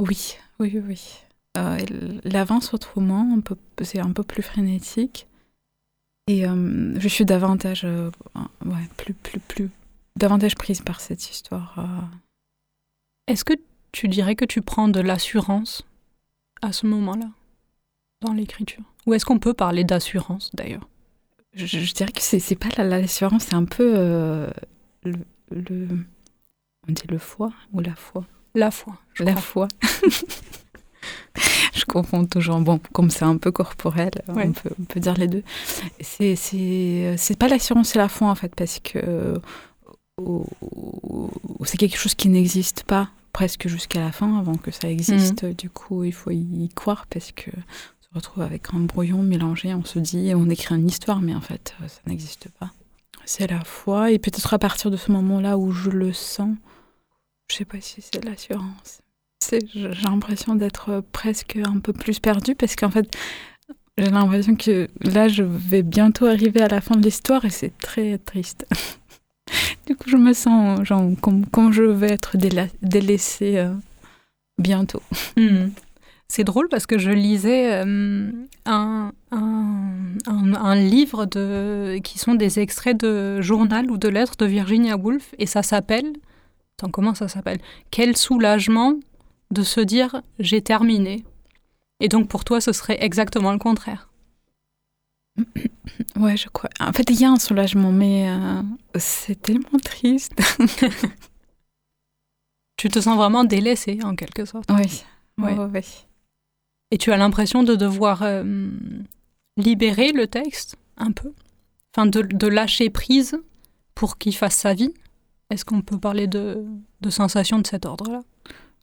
Oui, 0.00 0.36
oui, 0.60 0.80
oui. 0.86 1.27
Euh, 1.58 1.78
elle 2.24 2.36
avance 2.36 2.72
autrement, 2.74 3.36
c'est 3.82 3.98
un 3.98 4.12
peu 4.12 4.22
plus 4.22 4.42
frénétique. 4.42 5.26
Et 6.28 6.46
euh, 6.46 6.98
je 6.98 7.08
suis 7.08 7.24
davantage, 7.24 7.82
euh, 7.84 8.10
ouais, 8.64 8.88
plus, 8.96 9.14
plus, 9.14 9.40
plus, 9.40 9.70
davantage 10.16 10.54
prise 10.54 10.82
par 10.82 11.00
cette 11.00 11.30
histoire. 11.30 12.08
Est-ce 13.26 13.44
que 13.44 13.54
tu 13.92 14.08
dirais 14.08 14.36
que 14.36 14.44
tu 14.44 14.62
prends 14.62 14.88
de 14.88 15.00
l'assurance 15.00 15.84
à 16.62 16.72
ce 16.72 16.86
moment-là, 16.86 17.28
dans 18.20 18.34
l'écriture? 18.34 18.84
Ou 19.06 19.14
est-ce 19.14 19.24
qu'on 19.24 19.38
peut 19.38 19.54
parler 19.54 19.84
d'assurance 19.84 20.50
d'ailleurs? 20.54 20.86
Je, 21.54 21.92
dirais 21.92 22.12
que 22.12 22.20
c'est 22.20 22.56
pas 22.56 22.84
l'assurance, 22.84 23.44
c'est 23.44 23.54
un 23.54 23.64
peu 23.64 23.94
le, 25.04 25.14
le, 25.50 25.88
On 26.86 26.92
dit 26.92 27.06
le 27.08 27.18
foie 27.18 27.52
ou 27.72 27.80
la 27.80 27.94
foi? 27.94 28.24
La 28.54 28.70
foi. 28.70 28.98
la 29.18 29.36
foi. 29.36 29.66
je 31.74 31.84
confonds 31.84 32.26
toujours. 32.26 32.60
Bon, 32.60 32.80
comme 32.92 33.10
c'est 33.10 33.24
un 33.24 33.36
peu 33.36 33.52
corporel, 33.52 34.10
on, 34.28 34.52
peut, 34.52 35.00
dire 35.00 35.14
les 35.14 35.28
deux. 35.28 35.42
C'est, 36.00 36.36
c'est, 36.36 37.38
pas 37.38 37.48
l'assurance 37.48 37.94
et 37.94 37.98
la 37.98 38.08
foi, 38.08 38.28
en 38.28 38.34
fait, 38.34 38.54
parce 38.54 38.80
que 38.80 39.40
c'est 41.64 41.76
quelque 41.76 41.98
chose 41.98 42.14
qui 42.14 42.28
n'existe 42.28 42.82
pas 42.84 43.10
presque 43.32 43.68
jusqu'à 43.68 44.00
la 44.00 44.12
fin, 44.12 44.38
avant 44.38 44.56
que 44.56 44.70
ça 44.70 44.90
existe. 44.90 45.42
Mhm. 45.42 45.54
Du 45.54 45.70
coup, 45.70 46.04
il 46.04 46.12
faut 46.12 46.30
y 46.30 46.68
croire, 46.74 47.06
parce 47.08 47.32
que 47.32 47.50
on 47.50 48.02
se 48.02 48.14
retrouve 48.14 48.42
avec 48.42 48.74
un 48.74 48.80
brouillon 48.80 49.22
mélangé, 49.22 49.74
on 49.74 49.84
se 49.84 49.98
dit, 49.98 50.32
on 50.34 50.48
écrit 50.48 50.74
une 50.74 50.88
histoire, 50.88 51.20
mais 51.20 51.34
en 51.34 51.40
fait, 51.40 51.74
ça 51.86 52.00
n'existe 52.06 52.48
pas. 52.58 52.72
C'est 53.24 53.50
la 53.50 53.62
foi, 53.62 54.10
et 54.10 54.18
peut-être 54.18 54.54
à 54.54 54.58
partir 54.58 54.90
de 54.90 54.96
ce 54.96 55.12
moment-là 55.12 55.58
où 55.58 55.70
je 55.70 55.90
le 55.90 56.12
sens, 56.12 56.56
je 57.50 57.56
sais 57.56 57.64
pas 57.64 57.80
si 57.80 58.02
c'est 58.02 58.24
l'assurance 58.24 59.00
j'ai 59.50 59.88
l'impression 60.04 60.54
d'être 60.54 61.02
presque 61.12 61.56
un 61.56 61.78
peu 61.78 61.92
plus 61.92 62.18
perdue 62.18 62.54
parce 62.54 62.76
qu'en 62.76 62.90
fait, 62.90 63.16
j'ai 63.96 64.10
l'impression 64.10 64.54
que 64.54 64.88
là, 65.00 65.28
je 65.28 65.42
vais 65.42 65.82
bientôt 65.82 66.26
arriver 66.26 66.62
à 66.62 66.68
la 66.68 66.80
fin 66.80 66.96
de 66.96 67.02
l'histoire 67.02 67.44
et 67.44 67.50
c'est 67.50 67.76
très 67.78 68.18
triste. 68.18 68.66
du 69.86 69.96
coup, 69.96 70.08
je 70.08 70.16
me 70.16 70.32
sens 70.32 70.84
genre, 70.84 71.10
comme, 71.20 71.46
comme 71.46 71.72
je 71.72 71.82
vais 71.82 72.12
être 72.12 72.36
délaissée 72.82 73.58
euh, 73.58 73.74
bientôt. 74.58 75.02
Hmm. 75.36 75.68
C'est 76.28 76.44
drôle 76.44 76.68
parce 76.68 76.86
que 76.86 76.98
je 76.98 77.10
lisais 77.10 77.72
euh, 77.72 78.30
un, 78.66 79.12
un, 79.30 80.54
un, 80.54 80.74
livre 80.74 81.24
de, 81.24 81.98
qui 82.04 82.18
sont 82.18 82.34
des 82.34 82.60
extraits 82.60 83.00
de 83.00 83.40
journal 83.40 83.90
ou 83.90 83.96
de 83.96 84.08
lettres 84.08 84.36
de 84.36 84.44
Virginia 84.44 84.96
Woolf 84.96 85.34
et 85.38 85.46
ça 85.46 85.62
s'appelle. 85.62 86.12
Attends, 86.76 86.90
comment 86.90 87.14
ça 87.14 87.28
s'appelle? 87.28 87.58
Quel 87.90 88.14
soulagement 88.16 88.94
de 89.50 89.62
se 89.62 89.80
dire 89.80 90.22
j'ai 90.38 90.62
terminé. 90.62 91.24
Et 92.00 92.08
donc 92.08 92.28
pour 92.28 92.44
toi, 92.44 92.60
ce 92.60 92.72
serait 92.72 93.02
exactement 93.02 93.52
le 93.52 93.58
contraire. 93.58 94.10
Ouais, 96.16 96.36
je 96.36 96.48
crois. 96.48 96.70
En 96.80 96.92
fait, 96.92 97.08
il 97.10 97.20
y 97.20 97.24
a 97.24 97.30
un 97.30 97.38
soulagement, 97.38 97.92
mais 97.92 98.28
euh, 98.28 98.62
c'est 98.96 99.40
tellement 99.40 99.78
triste. 99.82 100.32
tu 102.76 102.88
te 102.88 103.00
sens 103.00 103.16
vraiment 103.16 103.44
délaissé, 103.44 103.98
en 104.04 104.14
quelque 104.14 104.44
sorte. 104.44 104.70
Oui, 104.70 105.04
oui, 105.38 105.52
oui. 105.72 105.80
Et 106.90 106.98
tu 106.98 107.12
as 107.12 107.16
l'impression 107.16 107.62
de 107.62 107.74
devoir 107.74 108.22
euh, 108.22 108.70
libérer 109.56 110.12
le 110.12 110.26
texte, 110.26 110.76
un 110.96 111.12
peu? 111.12 111.32
Enfin, 111.94 112.06
de, 112.06 112.22
de 112.22 112.46
lâcher 112.46 112.90
prise 112.90 113.38
pour 113.94 114.18
qu'il 114.18 114.34
fasse 114.34 114.56
sa 114.56 114.74
vie? 114.74 114.94
Est-ce 115.50 115.64
qu'on 115.64 115.82
peut 115.82 115.98
parler 115.98 116.26
de, 116.26 116.64
de 117.00 117.10
sensations 117.10 117.58
de 117.58 117.66
cet 117.66 117.86
ordre-là? 117.86 118.22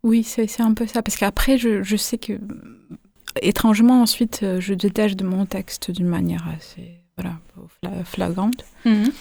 Oui, 0.06 0.24
c'est 0.24 0.62
un 0.62 0.74
peu 0.76 0.86
ça. 0.86 1.02
Parce 1.02 1.18
qu'après, 1.18 1.58
je, 1.58 1.82
je, 1.82 1.98
sais 1.98 2.20
que, 2.20 2.40
étrangement, 3.42 4.04
ensuite, 4.04 4.42
euh, 4.44 4.62
je 4.62 4.76
détache 4.76 5.16
de 5.16 5.26
mon 5.26 5.48
texte 5.48 5.90
d'une 5.90 6.08
manière 6.08 6.48
assez 6.48 7.00
voilà, 7.18 7.40
flagrante. 8.04 8.64
Mhm. 8.86 9.12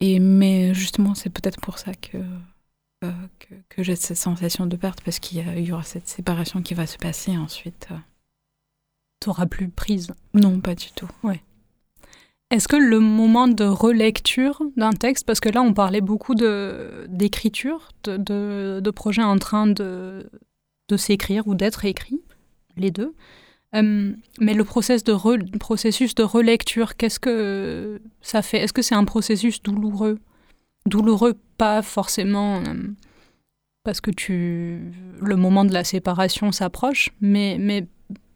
Et, 0.00 0.18
mais 0.20 0.74
justement, 0.74 1.14
c'est 1.14 1.30
peut-être 1.30 1.60
pour 1.60 1.78
ça 1.78 1.94
que, 1.94 2.18
euh, 3.02 3.12
que, 3.38 3.54
que 3.70 3.82
j'ai 3.82 3.96
cette 3.96 4.18
sensation 4.18 4.66
de 4.66 4.76
perte, 4.76 5.00
parce 5.02 5.20
qu'il 5.20 5.38
y, 5.38 5.60
y, 5.62 5.72
aura 5.72 5.84
cette 5.84 6.08
séparation 6.08 6.60
qui 6.60 6.74
va 6.74 6.86
se 6.86 6.98
passer 6.98 7.38
ensuite. 7.38 7.88
Euh. 7.90 7.96
Tu 9.20 9.30
n'auras 9.30 9.46
plus 9.46 9.68
prise 9.70 10.12
Non, 10.34 10.60
pas 10.60 10.74
du 10.74 10.90
tout. 10.94 11.08
Ouais. 11.22 11.42
Est-ce 12.50 12.66
que 12.66 12.76
le 12.76 12.98
moment 12.98 13.46
de 13.46 13.64
relecture 13.64 14.60
d'un 14.76 14.92
texte, 14.92 15.24
parce 15.24 15.38
que 15.38 15.48
là 15.48 15.62
on 15.62 15.72
parlait 15.72 16.00
beaucoup 16.00 16.34
d'écriture, 16.34 17.90
de, 18.04 18.90
projets 18.90 19.22
en 19.22 19.38
train 19.38 19.68
de, 19.68 20.28
s'écrire 20.96 21.46
ou 21.46 21.54
d'être 21.54 21.84
écrit, 21.84 22.20
les 22.76 22.90
deux, 22.90 23.14
euh, 23.76 24.12
mais 24.40 24.54
le 24.54 24.64
process 24.64 25.04
de 25.04 25.14
processus 25.58 26.16
de 26.16 26.24
relecture, 26.24 26.96
qu'est-ce 26.96 27.20
que 27.20 28.02
ça 28.20 28.42
fait? 28.42 28.58
Est-ce 28.58 28.72
que 28.72 28.82
c'est 28.82 28.96
un 28.96 29.04
processus 29.04 29.62
douloureux? 29.62 30.18
Douloureux, 30.86 31.34
pas 31.56 31.82
forcément 31.82 32.56
euh, 32.56 32.88
parce 33.84 34.00
que 34.00 34.10
tu 34.10 34.92
le 35.20 35.36
moment 35.36 35.64
de 35.64 35.72
la 35.72 35.84
séparation 35.84 36.50
s'approche, 36.50 37.10
mais 37.20 37.86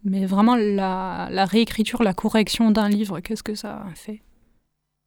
mais 0.04 0.26
vraiment, 0.26 0.56
la, 0.56 1.28
la 1.30 1.44
réécriture, 1.44 2.02
la 2.02 2.14
correction 2.14 2.70
d'un 2.70 2.88
livre, 2.88 3.20
qu'est-ce 3.20 3.42
que 3.42 3.54
ça 3.54 3.84
fait? 3.94 4.20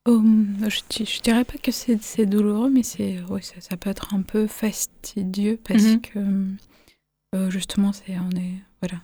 Hum, 0.08 0.56
je, 0.70 1.04
je 1.04 1.22
dirais 1.22 1.44
pas 1.44 1.58
que 1.62 1.72
c'est 1.72 2.25
douloureux, 2.25 2.70
mais 2.70 2.84
c'est 2.84 3.22
ouais, 3.30 3.42
ça, 3.42 3.60
ça, 3.60 3.75
peut 3.75 3.89
être 3.89 4.13
un 4.13 4.22
peu 4.22 4.48
fastidieux 4.48 5.60
parce 5.68 5.84
mhm. 5.84 6.01
que 6.01 6.20
euh, 7.36 7.50
justement, 7.50 7.92
c'est 7.92 8.18
on 8.18 8.30
est 8.38 8.54
voilà, 8.82 9.01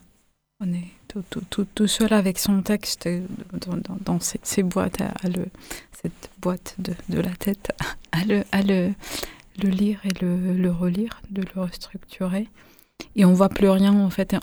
on 0.61 0.71
est 0.71 0.87
tout, 1.09 1.23
tout, 1.49 1.65
tout, 1.75 1.87
seul 1.87 2.13
avec 2.13 2.39
son 2.39 2.61
texte 2.61 3.09
dans, 3.51 3.75
dans, 3.77 3.97
dans 3.99 4.19
ces, 4.21 4.63
boîtes, 4.63 5.01
à, 5.01 5.27
le, 5.27 5.45
cette 5.91 6.29
boîte 6.39 6.75
de, 6.79 6.93
de, 7.09 7.19
la 7.19 7.31
tête, 7.31 7.73
à 8.13 8.23
le, 8.23 8.43
à 8.53 8.61
le, 8.61 8.93
le 9.61 9.69
lire 9.69 9.99
et 10.05 10.23
le, 10.23 10.53
le 10.53 10.71
relire, 10.71 11.21
de 11.31 11.41
le 11.41 11.61
restructurer. 11.61 12.47
Et 13.15 13.25
on 13.25 13.33
voit 13.33 13.49
plus 13.49 13.69
rien 13.69 13.93
en 13.93 14.09
fait 14.09 14.35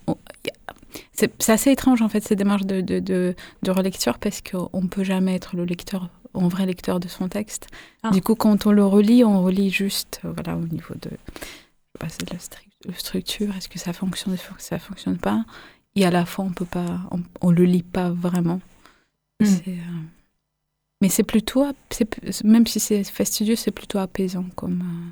c'est 1.12 1.50
assez 1.50 1.70
étrange 1.70 2.02
en 2.02 2.08
fait 2.08 2.22
ces 2.22 2.36
démarches 2.36 2.66
de, 2.66 2.80
de, 2.80 2.98
de, 2.98 3.34
de 3.62 3.70
relecture 3.70 4.18
parce 4.18 4.40
qu'on 4.42 4.82
ne 4.82 4.88
peut 4.88 5.04
jamais 5.04 5.34
être 5.34 5.56
le 5.56 5.64
lecteur, 5.64 6.08
un 6.34 6.48
vrai 6.48 6.66
lecteur 6.66 7.00
de 7.00 7.08
son 7.08 7.28
texte. 7.28 7.68
Ah. 8.02 8.10
Du 8.10 8.20
coup, 8.22 8.34
quand 8.34 8.66
on 8.66 8.72
le 8.72 8.84
relit, 8.84 9.24
on 9.24 9.42
relit 9.42 9.70
juste 9.70 10.20
euh, 10.24 10.32
voilà, 10.32 10.56
au 10.56 10.66
niveau 10.66 10.94
de, 10.94 11.10
je 11.10 11.40
sais 11.40 11.98
pas, 11.98 12.08
c'est 12.08 12.24
de 12.28 12.32
la 12.32 12.38
stru- 12.38 12.98
structure, 12.98 13.54
est-ce 13.56 13.68
que 13.68 13.78
ça 13.78 13.92
fonctionne, 13.92 14.34
est-ce 14.34 14.48
que 14.48 14.62
ça 14.62 14.78
fonctionne 14.78 15.18
pas. 15.18 15.44
Et 15.96 16.04
à 16.06 16.10
la 16.10 16.24
fois, 16.24 16.44
on 16.44 16.50
peut 16.52 16.64
pas, 16.64 17.00
on, 17.10 17.20
on 17.40 17.50
le 17.50 17.64
lit 17.64 17.82
pas 17.82 18.10
vraiment. 18.10 18.60
Mm. 19.40 19.44
C'est, 19.46 19.68
euh, 19.68 20.02
mais 21.02 21.08
c'est 21.08 21.22
plutôt, 21.24 21.64
même 22.44 22.66
si 22.66 22.78
c'est 22.78 23.02
fastidieux, 23.04 23.56
c'est 23.56 23.70
plutôt 23.72 23.98
apaisant 23.98 24.44
comme, 24.54 24.80
euh, 24.82 25.10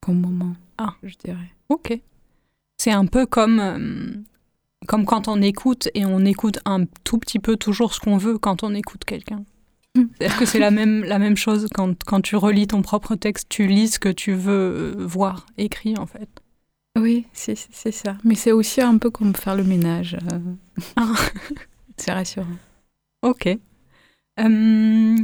comme 0.00 0.20
moment, 0.20 0.54
Ah. 0.78 0.94
je 1.02 1.14
dirais. 1.16 1.52
Ok. 1.68 1.98
C'est 2.78 2.90
un 2.92 3.06
peu 3.06 3.24
comme, 3.26 3.60
euh, 3.60 4.14
comme 4.86 5.04
quand 5.04 5.28
on 5.28 5.42
écoute 5.42 5.88
et 5.94 6.06
on 6.06 6.24
écoute 6.24 6.58
un 6.64 6.84
tout 7.04 7.18
petit 7.18 7.38
peu 7.38 7.56
toujours 7.56 7.94
ce 7.94 8.00
qu'on 8.00 8.16
veut 8.16 8.38
quand 8.38 8.62
on 8.62 8.74
écoute 8.74 9.04
quelqu'un. 9.04 9.44
Mm. 9.96 10.04
Est-ce 10.20 10.38
que 10.38 10.46
c'est 10.46 10.58
la 10.58 10.70
même, 10.70 11.04
la 11.04 11.18
même 11.18 11.36
chose 11.36 11.68
quand, 11.74 12.02
quand 12.04 12.20
tu 12.20 12.36
relis 12.36 12.66
ton 12.66 12.82
propre 12.82 13.14
texte, 13.16 13.48
tu 13.48 13.66
lis 13.66 13.88
ce 13.88 13.98
que 13.98 14.08
tu 14.08 14.32
veux 14.32 14.94
euh, 14.98 15.06
voir 15.06 15.46
écrit 15.58 15.96
en 15.98 16.06
fait? 16.06 16.28
Oui, 16.98 17.26
c'est 17.34 17.56
ça. 17.56 18.16
Mais 18.24 18.34
c'est 18.34 18.52
aussi 18.52 18.80
un 18.80 18.96
peu 18.96 19.10
comme 19.10 19.34
faire 19.34 19.54
le 19.54 19.64
ménage. 19.64 20.16
euh. 20.32 20.38
Ah. 20.96 21.12
c'est 21.98 22.12
rassurant. 22.12 22.46
Ok. 23.22 23.48
Euh, 24.40 25.16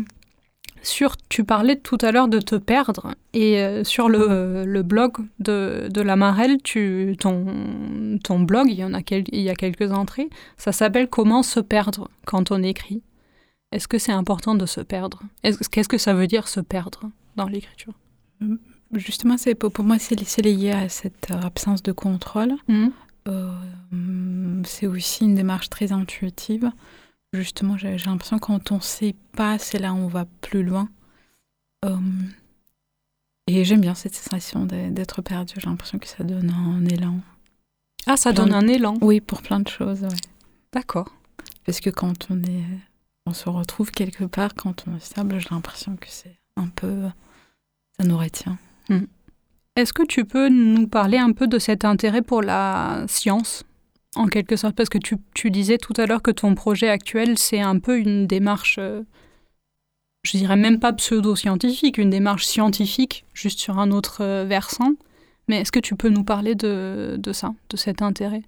sur, 0.83 1.17
tu 1.29 1.45
parlais 1.45 1.77
tout 1.77 1.99
à 2.01 2.13
l'heure 2.13 2.29
de 2.29 2.39
te 2.41 2.55
perdre 2.57 3.15
et 3.35 3.61
euh, 3.61 3.85
sur 3.85 4.09
le, 4.09 4.65
le 4.67 4.83
blog 4.83 5.13
de, 5.39 5.89
de 5.91 6.01
la 6.01 6.17
Marelle, 6.17 6.61
tu, 6.63 7.17
ton, 7.21 8.19
ton 8.25 8.41
blog, 8.41 8.67
il 8.69 8.75
y 8.79 8.85
en 8.85 8.93
a, 8.95 9.03
quel- 9.03 9.25
il 9.33 9.41
y 9.43 9.51
a 9.51 9.55
quelques 9.55 9.93
entrées, 9.93 10.29
ça 10.57 10.73
s'appelle 10.73 11.09
Comment 11.09 11.43
se 11.43 11.61
perdre 11.61 12.09
quand 12.27 12.51
on 12.51 12.63
écrit. 12.63 13.03
Est-ce 13.71 13.89
que 13.89 13.99
c'est 13.99 14.13
important 14.13 14.55
de 14.55 14.67
se 14.67 14.81
perdre? 14.81 15.23
Est-ce- 15.45 15.69
Qu'est-ce 15.69 15.89
que 15.89 15.99
ça 15.99 16.15
veut 16.15 16.27
dire 16.27 16.47
se 16.49 16.61
perdre 16.61 17.11
dans 17.37 17.47
l'écriture? 17.49 17.95
Justement, 18.93 19.39
c'est 19.39 19.55
pour, 19.55 19.73
moi, 19.85 19.99
c'est 19.99 20.15
li- 20.17 20.27
c'est 20.27 20.43
lié 20.43 20.73
à 20.73 20.89
cette 20.91 21.31
euh, 21.31 21.41
absence 21.41 21.83
de 21.83 21.93
contrôle. 21.93 22.55
Euh, 23.29 23.49
hum, 23.93 24.63
c'est 24.67 24.87
aussi 24.87 25.25
une 25.25 25.35
démarche 25.37 25.71
très 25.71 25.93
intuitive. 25.93 26.71
Justement, 27.33 27.77
j'ai 27.79 27.97
l'impression 27.97 28.39
que 28.39 28.45
quand 28.45 28.73
on 28.73 28.77
ne 28.77 28.81
sait 28.81 29.15
pas, 29.35 29.59
c'est 29.59 29.79
là 29.79 29.93
où 29.93 29.97
on 29.97 30.09
va 30.09 30.27
plus 30.43 30.63
loin. 30.63 30.89
Hum, 31.85 32.29
et 33.47 33.65
j'aime 33.65 33.81
bien 33.81 33.95
cette 33.95 34.15
sensation 34.15 34.67
d'être 34.67 35.21
perdu. 35.23 35.55
J'ai 35.57 35.67
l'impression 35.69 35.99
que 35.99 36.07
ça 36.07 36.25
donne 36.25 36.51
un 36.51 36.85
élan. 36.87 37.21
Ah, 38.07 38.17
ça 38.17 38.33
Plein 38.33 38.45
donne 38.45 38.55
un 38.55 38.69
élan. 38.69 38.99
Oui, 39.01 39.21
pour 39.21 39.43
plein 39.43 39.61
de 39.61 39.69
choses. 39.69 40.03
ouais. 40.03 40.09
D'accord. 40.73 41.13
Parce 41.65 41.81
que 41.81 41.91
quand 41.91 42.29
on 42.31 42.43
est, 42.43 42.65
on 43.27 43.33
se 43.33 43.49
retrouve 43.49 43.91
quelque 43.91 44.25
part, 44.25 44.55
quand 44.55 44.85
on 44.87 44.97
est 44.97 45.05
stable, 45.05 45.39
j'ai 45.41 45.49
l'impression 45.51 45.97
que 45.97 46.07
c'est 46.09 46.39
un 46.57 46.69
peu, 46.69 47.09
ça 47.99 48.05
nous 48.07 48.19
retient. 48.19 48.59
Est-ce 49.77 49.93
que 49.93 50.03
tu 50.05 50.25
peux 50.25 50.49
nous 50.49 50.87
parler 50.87 51.19
un 51.19 51.33
peu 51.33 51.47
de 51.47 51.59
cet 51.59 51.85
intérêt 51.85 52.23
pour 52.23 52.43
la 52.43 53.05
science, 53.09 53.65
en 54.15 54.27
quelque 54.27 54.57
sorte 54.57 54.77
Parce 54.77 54.89
que 54.89 54.99
tu, 54.99 55.17
tu 55.35 55.51
disais 55.51 55.79
tout 55.79 55.95
à 55.97 56.07
l'heure 56.07 56.23
que 56.23 56.31
ton 56.31 56.55
projet 56.55 56.89
actuel, 56.89 57.39
c'est 57.39 57.61
un 57.61 57.79
peu 57.79 57.99
une 57.99 58.27
démarche, 58.27 58.77
euh, 58.79 59.03
je 60.25 60.37
dirais 60.37 60.57
même 60.57 60.79
pas 60.81 60.93
pseudo-scientifique, 60.93 61.99
une 61.99 62.11
démarche 62.11 62.45
scientifique, 62.47 63.25
juste 63.35 63.59
sur 63.59 63.79
un 63.79 63.91
autre 63.91 64.23
euh, 64.23 64.45
versant. 64.45 64.93
Mais 65.49 65.61
est-ce 65.61 65.73
que 65.73 65.81
tu 65.81 65.97
peux 65.97 66.09
nous 66.09 66.25
parler 66.25 66.55
de, 66.55 67.17
de 67.19 67.33
ça, 67.33 67.53
de 67.71 67.77
cet 67.77 68.03
intérêt? 68.03 68.43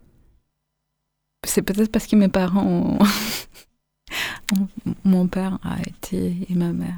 C'est 1.47 1.63
peut-être 1.63 1.91
parce 1.93 2.07
que 2.07 2.17
mes 2.17 2.29
parents, 2.29 2.99
ont- 4.53 4.69
mon 5.05 5.27
père 5.27 5.59
a 5.63 5.81
été 5.81 6.37
et 6.49 6.55
ma 6.55 6.73
mère 6.73 6.95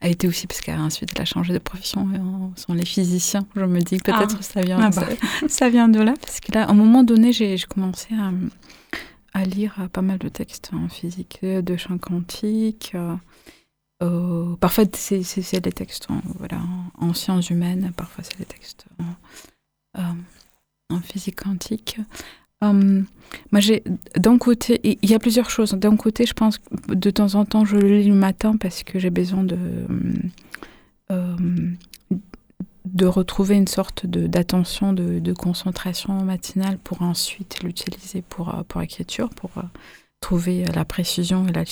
a 0.00 0.08
été 0.08 0.28
aussi 0.28 0.46
parce 0.46 0.60
qu'ensuite 0.60 1.10
elle 1.14 1.22
a 1.22 1.24
changé 1.24 1.52
de 1.52 1.58
profession 1.58 2.02
on- 2.14 2.52
sont 2.56 2.72
les 2.74 2.84
physiciens. 2.86 3.46
Je 3.56 3.64
me 3.64 3.80
dis 3.80 3.98
que 3.98 4.10
peut-être 4.12 4.36
Ah. 4.38 4.42
ça 4.42 4.60
vient, 4.60 4.78
Ah 4.80 4.90
bah. 4.90 5.02
ça, 5.40 5.48
ça 5.48 5.68
vient 5.70 5.88
de 5.88 6.00
là 6.00 6.14
parce 6.20 6.40
que 6.40 6.52
là, 6.52 6.64
à 6.66 6.70
un 6.70 6.74
moment 6.74 7.02
donné, 7.02 7.32
j'ai 7.32 7.56
commencé 7.68 8.08
à, 8.14 8.30
à 9.38 9.44
lire 9.44 9.74
euh, 9.80 9.88
pas 9.88 10.02
mal 10.02 10.18
de 10.18 10.28
textes 10.28 10.70
en 10.72 10.88
physique, 10.88 11.40
euh, 11.42 11.62
de 11.62 11.76
champs 11.76 11.98
quantiques. 11.98 12.92
euh, 12.94 13.16
euh, 14.02 14.54
parfois, 14.56 14.84
c'est 14.94 15.60
des 15.60 15.72
textes 15.72 16.06
en, 16.10 16.20
voilà, 16.38 16.58
en, 17.00 17.08
en 17.08 17.14
sciences 17.14 17.50
humaines, 17.50 17.92
parfois 17.96 18.22
c'est 18.22 18.38
des 18.38 18.44
textes 18.44 18.86
en, 19.00 20.00
euh, 20.00 20.12
en 20.90 21.00
physique 21.00 21.42
quantique. 21.42 21.98
Euh, 22.64 23.02
moi, 23.52 23.60
j'ai 23.60 23.84
d'un 24.16 24.38
côté, 24.38 24.80
il 24.82 25.08
y 25.08 25.14
a 25.14 25.18
plusieurs 25.18 25.50
choses. 25.50 25.72
D'un 25.74 25.96
côté, 25.96 26.26
je 26.26 26.32
pense 26.32 26.58
que 26.58 26.94
de 26.94 27.10
temps 27.10 27.34
en 27.34 27.44
temps, 27.44 27.64
je 27.64 27.76
le 27.76 27.98
lis 27.98 28.08
le 28.08 28.14
matin 28.14 28.56
parce 28.56 28.82
que 28.82 28.98
j'ai 28.98 29.10
besoin 29.10 29.44
de 29.44 29.58
euh, 31.10 31.36
de 32.84 33.06
retrouver 33.06 33.56
une 33.56 33.68
sorte 33.68 34.06
d'attention, 34.06 34.92
de, 34.92 35.18
de 35.18 35.32
concentration 35.32 36.24
matinale 36.24 36.78
pour 36.78 37.02
ensuite 37.02 37.62
l'utiliser 37.62 38.22
pour 38.22 38.54
euh, 38.54 38.62
pour 38.66 38.80
l'écriture, 38.80 39.28
pour 39.30 39.50
euh, 39.58 39.62
trouver 40.20 40.64
euh, 40.64 40.72
la 40.74 40.84
précision 40.84 41.46
et 41.46 41.52
la, 41.52 41.64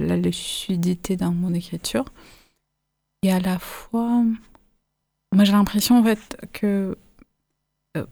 la 0.00 0.16
lucidité 0.16 1.16
dans 1.16 1.32
mon 1.32 1.54
écriture. 1.54 2.06
Et 3.22 3.32
à 3.32 3.40
la 3.40 3.58
fois, 3.58 4.24
moi, 5.32 5.44
j'ai 5.44 5.52
l'impression 5.52 5.98
en 5.98 6.04
fait 6.04 6.36
que 6.52 6.96
euh, 7.96 8.04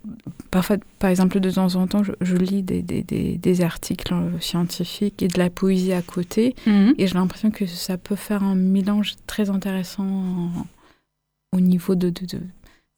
parfois, 0.50 0.76
par 0.98 1.10
exemple, 1.10 1.38
de 1.40 1.50
temps 1.50 1.74
en 1.76 1.86
temps, 1.86 2.02
je, 2.02 2.12
je 2.20 2.36
lis 2.36 2.62
des, 2.62 2.82
des, 2.82 3.02
des, 3.02 3.38
des 3.38 3.60
articles 3.60 4.12
euh, 4.12 4.40
scientifiques 4.40 5.22
et 5.22 5.28
de 5.28 5.38
la 5.38 5.50
poésie 5.50 5.92
à 5.92 6.02
côté, 6.02 6.54
et 6.98 7.06
j'ai 7.06 7.14
l'impression 7.14 7.50
que 7.50 7.66
ça 7.66 7.96
peut 7.96 8.16
faire 8.16 8.42
un 8.42 8.54
mélange 8.56 9.14
très 9.26 9.50
intéressant 9.50 10.04
en- 10.06 10.66
au 11.56 11.60
niveau 11.60 11.94
de, 11.94 12.10
de, 12.10 12.26
de 12.26 12.40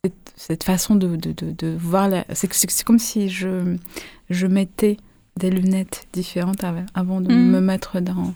cette, 0.04 0.32
cette 0.36 0.64
façon 0.64 0.94
de, 0.96 1.18
voir 1.76 2.08
la... 2.08 2.24
C'est 2.32 2.82
comme 2.84 2.98
si 2.98 3.28
je, 3.28 3.76
je 4.30 4.46
mettais 4.46 4.96
des 5.38 5.50
lunettes 5.50 6.08
différentes 6.12 6.64
av- 6.64 6.86
avant 6.94 7.20
de 7.20 7.32
Mhm. 7.32 7.50
me 7.50 7.60
mettre 7.60 8.00
dans, 8.00 8.34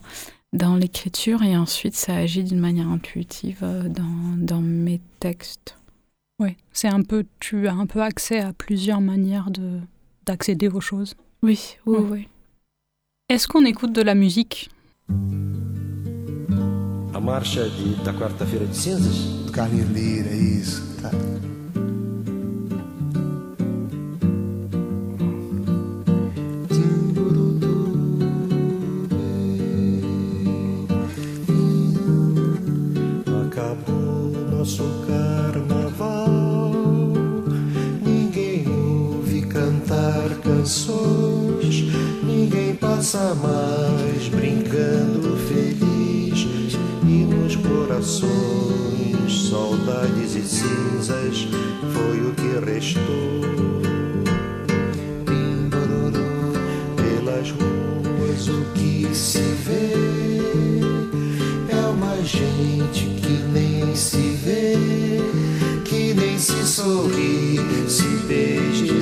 dans 0.53 0.77
l'écriture 0.77 1.43
et 1.43 1.57
ensuite 1.57 1.95
ça 1.97 2.15
agit 2.15 2.45
d'une 2.45 2.61
manière 2.61 2.89
intuitive 2.89 3.59
euh, 3.63 3.89
dans, 3.89 4.37
dans 4.37 4.61
mes 4.61 5.01
textes. 5.19 5.77
Oui, 6.40 6.57
c'est 6.73 6.88
un 6.88 7.03
peu, 7.03 7.25
tu 7.38 7.68
as 7.68 7.75
un 7.75 7.87
peu 7.87 8.03
accès 8.03 8.40
à 8.40 8.53
plusieurs 8.53 9.01
manières 9.01 9.51
de 9.51 9.81
d'accéder 10.27 10.68
aux 10.68 10.81
choses. 10.81 11.14
Oui, 11.42 11.77
oui, 11.87 11.99
Ouais. 11.99 12.09
oui. 12.11 12.29
Est-ce 13.29 13.47
qu'on 13.47 13.64
écoute 13.64 13.92
de 13.92 14.03
la 14.03 14.14
musique? 14.14 14.70
A 17.14 17.20
marcha 17.20 17.62
de, 17.64 18.05
da 18.05 18.12
quarta-feira 18.12 18.64
de 18.64 18.73
cinzas? 18.73 19.44
Do 19.47 19.53
Carlinhos 19.53 19.88
Lira, 19.94 20.29
é 20.31 20.37
isso. 20.37 20.83
Tá. 21.03 21.11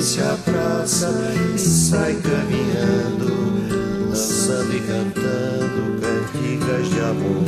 Se 0.03 0.21
abraça 0.21 1.09
e 1.55 1.59
sai 1.59 2.15
caminhando, 2.15 4.09
dançando 4.09 4.77
e 4.77 4.81
cantando 4.81 6.01
cantigas 6.01 6.91
de 6.91 7.01
amor. 7.01 7.45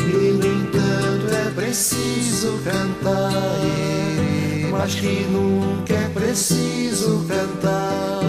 E 0.00 0.32
no 0.32 0.46
entanto 0.46 1.34
é 1.34 1.50
preciso 1.50 2.58
cantar, 2.64 3.42
mas 4.70 4.94
que 4.94 5.26
nunca 5.30 5.92
é 5.92 6.08
preciso 6.08 7.26
cantar. 7.28 8.22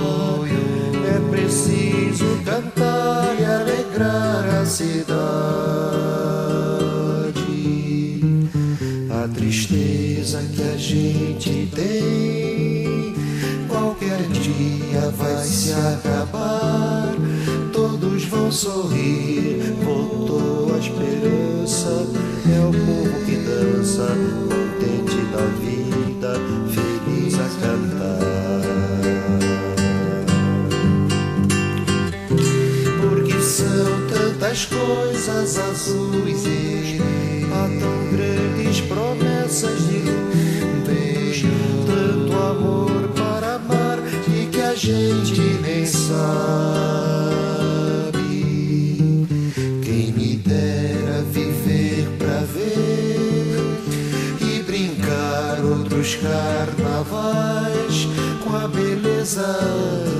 É 1.05 1.31
preciso 1.31 2.41
cantar 2.43 3.35
e 3.39 3.45
alegrar 3.45 4.61
a 4.61 4.65
cidade. 4.65 6.08
Tristeza 9.39 10.43
que 10.53 10.61
a 10.61 10.75
gente 10.75 11.69
tem. 11.73 13.15
Qualquer 13.69 14.21
dia 14.33 15.09
vai 15.17 15.45
se 15.45 15.71
acabar, 15.71 17.15
todos 17.71 18.25
vão 18.25 18.51
sorrir. 18.51 19.75
Voltou 19.81 20.75
a 20.75 20.77
esperança, 20.77 22.05
é 22.53 22.59
o 22.59 22.71
povo 22.85 23.25
que 23.25 23.37
dança, 23.37 24.07
contente 24.49 25.21
da 25.31 25.45
vida, 25.61 26.33
feliz 26.73 27.35
a 27.35 27.49
cantar. 27.61 28.19
Porque 32.99 33.39
são 33.39 34.07
tantas 34.09 34.65
coisas 34.65 35.57
azuis 35.57 36.45
e 36.45 36.99
há 37.53 37.67
tão 37.79 38.11
grandes 38.11 38.81
de 39.49 39.97
luz, 39.97 41.41
tanto 41.87 42.33
amor 42.33 43.09
para 43.15 43.55
amar 43.55 43.97
e 44.27 44.45
que 44.45 44.61
a 44.61 44.75
gente 44.75 45.41
nem 45.63 45.83
sabe. 45.87 46.19
Quem 49.81 50.13
me 50.13 50.35
dera 50.35 51.23
viver 51.31 52.07
pra 52.19 52.41
ver 52.53 53.57
e 54.39 54.61
brincar 54.61 55.65
outros 55.65 56.15
carnavais 56.17 58.07
com 58.43 58.55
a 58.55 58.67
beleza 58.67 59.57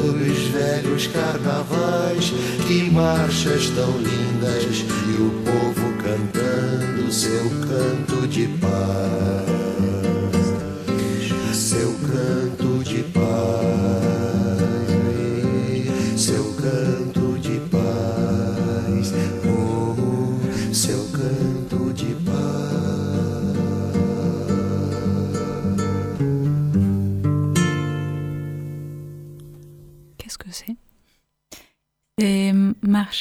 dos 0.06 0.40
velhos 0.48 1.06
carnavais. 1.06 2.34
Que 2.68 2.90
marchas 2.90 3.70
tão 3.76 3.92
lindas 3.92 4.84
e 5.08 5.22
o 5.22 5.30
povo 5.46 5.94
cantando 6.02 7.14
seu 7.14 7.48
canto 7.68 8.28
de 8.28 8.48
paz. 8.60 8.69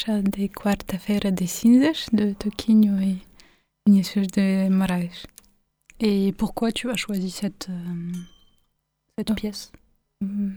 De 0.08 0.46
Quarta-feira 0.46 1.30
de 1.30 1.44
Cinzas 1.46 2.06
de 2.12 2.32
Toquinho 2.32 2.98
et 3.00 3.16
Vinicius 3.86 4.26
de 4.28 4.68
Moraes. 4.68 5.26
Et 6.00 6.32
pourquoi 6.32 6.72
tu 6.72 6.90
as 6.90 6.96
choisi 6.96 7.30
cette, 7.30 7.68
euh, 7.70 8.12
cette 9.18 9.30
Oh. 9.30 9.34
pièce 9.34 9.70
Mm. 10.20 10.54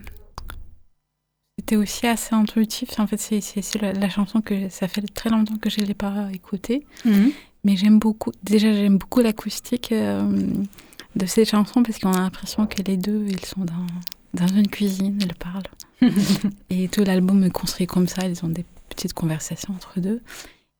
C'était 1.58 1.76
aussi 1.76 2.06
assez 2.08 2.34
intuitif. 2.34 2.98
En 2.98 3.06
fait, 3.06 3.18
c'est- 3.18 3.80
la, 3.80 3.92
la 3.92 4.08
chanson 4.08 4.40
que 4.40 4.68
ça 4.70 4.88
fait 4.88 5.02
très 5.02 5.30
longtemps 5.30 5.56
que 5.58 5.70
je 5.70 5.80
ne 5.80 5.86
l'ai 5.86 5.94
pas 5.94 6.28
écoutée. 6.32 6.84
Mais 7.64 7.76
j'aime 7.76 8.00
beaucoup, 8.00 8.32
déjà 8.42 8.72
j'aime 8.72 8.98
beaucoup 8.98 9.20
l'acoustique 9.20 9.92
euh, 9.92 10.22
de 11.14 11.26
cette 11.26 11.48
chanson 11.48 11.84
parce 11.84 12.00
qu'on 12.00 12.12
a 12.12 12.18
l'impression 12.20 12.66
que 12.66 12.82
les 12.82 12.96
deux, 12.96 13.24
ils 13.28 13.44
sont 13.44 13.64
dans, 13.64 13.86
dans 14.34 14.48
une 14.48 14.66
cuisine, 14.66 15.16
ils 15.20 15.34
parlent. 15.34 15.62
et 16.70 16.88
tout 16.88 17.04
l'album 17.04 17.44
est 17.44 17.50
construit 17.50 17.86
comme 17.86 18.08
ça, 18.08 18.26
ils 18.26 18.44
ont 18.44 18.48
des 18.48 18.64
petites 18.94 19.12
conversations 19.14 19.74
entre 19.74 20.00
deux. 20.00 20.22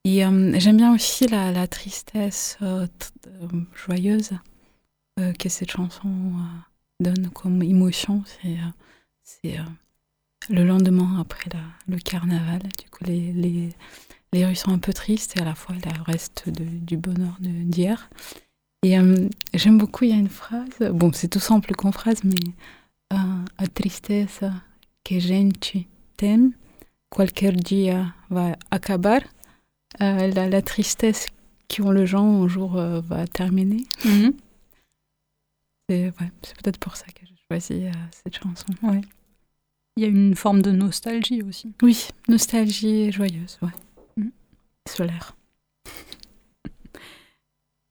Et 0.05 0.25
euh, 0.25 0.59
j'aime 0.59 0.77
bien 0.79 0.95
aussi 0.95 1.27
la, 1.27 1.67
tristesse 1.69 2.59
euh, 2.63 2.87
euh, 3.27 3.49
joyeuse 3.87 4.33
que 5.39 5.49
cette 5.49 5.71
chanson 5.71 6.11
donne 6.99 7.29
comme 7.31 7.63
émotion. 7.63 8.25
C'est 9.23 9.57
le 10.49 10.65
lendemain 10.65 11.21
après 11.21 11.51
la- 11.53 11.95
le 11.95 11.99
carnaval. 11.99 12.63
Du 12.63 12.89
coup, 12.91 13.05
les, 13.05 13.33
les, 14.33 14.47
rues 14.47 14.57
sont 14.57 14.73
un 14.73 14.79
peu 14.79 14.93
tristes 14.93 15.37
et 15.37 15.41
à 15.43 15.45
la 15.45 15.55
fois 15.55 15.77
il 15.77 16.03
reste 16.11 16.49
de- 16.49 16.65
du 16.65 16.97
bonheur 16.97 17.37
d'hier. 17.41 18.09
Et 18.83 18.97
j'aime 19.55 19.79
beaucoup, 19.79 20.05
il 20.05 20.11
y 20.11 20.15
a 20.15 20.17
une 20.17 20.29
phrase, 20.29 20.81
bon, 20.93 21.13
c'est 21.13 21.29
tout 21.29 21.39
simple 21.41 21.73
comme 21.75 21.93
phrase, 21.93 22.25
mais 22.25 22.53
a 23.11 23.67
tristeza 23.75 24.53
que 25.05 25.21
gente 25.21 25.87
tem, 26.17 26.53
qualquer 27.13 27.53
dia 27.53 28.15
va 28.31 28.57
acabar. 28.71 29.21
Euh, 30.01 30.29
la, 30.29 30.49
la 30.49 30.63
tristesse 30.63 31.27
qu'ont 31.69 31.91
le 31.91 32.07
gens 32.07 32.43
un 32.43 32.49
jour 32.49 32.79
euh, 32.79 33.01
va 33.03 33.27
terminer. 33.27 33.85
Mhm. 34.05 34.33
C'est 35.89 36.07
ouais, 36.07 36.31
peut-être 36.63 36.79
pour 36.79 36.97
ça 36.97 37.05
que 37.07 37.27
j'ai 37.27 37.37
choisi 37.47 37.87
euh, 37.87 37.93
cette 38.11 38.37
chanson. 38.37 38.73
Ouais. 38.83 39.03
Il 39.97 40.03
y 40.03 40.07
a 40.07 40.09
une 40.09 40.35
forme 40.35 40.63
de 40.63 40.71
nostalgie 40.71 41.43
aussi. 41.43 41.75
Oui, 41.83 42.09
nostalgie 42.29 43.13
joyeuse, 43.13 43.59
ouais. 43.61 43.69
Mm. 44.17 44.31
Solaire. 44.89 45.37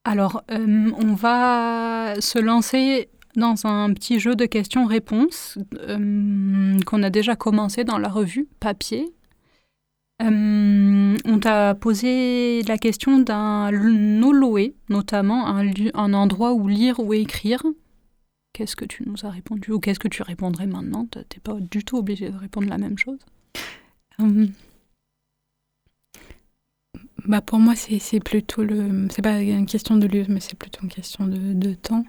Alors, 0.04 0.44
on 0.50 1.14
va 1.14 2.16
se 2.20 2.40
lancer 2.40 3.08
dans 3.36 3.66
un 3.66 3.94
petit 3.94 4.20
jeu 4.20 4.36
de 4.36 4.46
questions-réponses 4.46 5.58
euh, 5.80 6.78
qu'on 6.86 7.04
a 7.04 7.10
déjà 7.10 7.36
commencé 7.36 7.84
dans 7.84 7.98
la 7.98 8.10
revue 8.10 8.48
papier. 8.60 9.14
Euh, 10.22 11.16
on 11.26 11.40
t'a 11.40 11.74
posé 11.74 12.62
la 12.64 12.78
question 12.78 13.20
d'un 13.20 13.72
noloé, 13.72 14.76
notamment 14.90 15.48
un, 15.48 15.72
un 15.94 16.14
endroit 16.14 16.54
où 16.54 16.68
lire 16.68 17.00
ou 17.00 17.14
écrire. 17.14 17.64
Qu'est-ce 18.54 18.76
que 18.76 18.86
tu 18.86 19.04
nous 19.06 19.26
as 19.26 19.30
répondu? 19.30 19.72
Ou 19.72 19.80
qu'est-ce 19.80 20.00
que 20.00 20.08
tu 20.08 20.22
répondrais 20.22 20.68
maintenant? 20.68 21.06
T'es 21.06 21.40
pas 21.42 21.56
du 21.60 21.84
tout 21.84 21.98
obligé 21.98 22.30
de 22.30 22.38
répondre 22.38 22.68
la 22.70 22.78
même 22.78 22.98
chose. 22.98 23.20
Hum. 24.20 24.50
Bah 27.26 27.42
pour 27.42 27.60
moi, 27.60 27.76
c'est 27.76 28.20
plutôt 28.20 28.64
le. 28.64 29.08
C'est 29.12 29.22
pas 29.22 29.40
une 29.42 29.66
question 29.66 29.96
de 29.98 30.08
lieu, 30.08 30.26
mais 30.28 30.40
c'est 30.40 30.58
plutôt 30.58 30.82
une 30.84 30.90
question 30.90 31.26
de, 31.28 31.54
de 31.54 31.74
temps. 31.74 32.04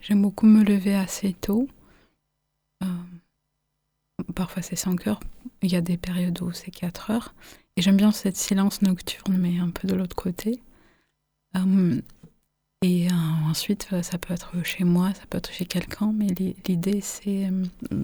J'aime 0.00 0.22
beaucoup 0.22 0.46
me 0.46 0.64
lever 0.64 0.94
assez 0.94 1.32
tôt. 1.32 1.68
Euh, 2.82 2.86
parfois 4.34 4.62
c'est 4.62 4.76
5 4.76 5.06
heures. 5.06 5.20
Il 5.62 5.70
y 5.72 5.76
a 5.76 5.80
des 5.80 5.96
périodes 5.96 6.40
où 6.42 6.52
c'est 6.52 6.70
4 6.70 7.10
heures. 7.10 7.34
Et 7.76 7.82
j'aime 7.82 7.96
bien 7.96 8.10
cette 8.12 8.36
silence 8.36 8.82
nocturne, 8.82 9.36
mais 9.38 9.58
un 9.58 9.70
peu 9.70 9.86
de 9.86 9.94
l'autre 9.94 10.16
côté. 10.16 10.60
Euh, 11.56 12.00
et 12.82 13.08
euh, 13.08 13.14
ensuite, 13.48 13.88
ça 14.02 14.18
peut 14.18 14.34
être 14.34 14.52
chez 14.64 14.84
moi, 14.84 15.12
ça 15.14 15.22
peut 15.30 15.38
être 15.38 15.52
chez 15.52 15.66
quelqu'un, 15.66 16.12
mais 16.12 16.26
l'i- 16.26 16.56
l'idée 16.66 17.00
c'est 17.00 17.50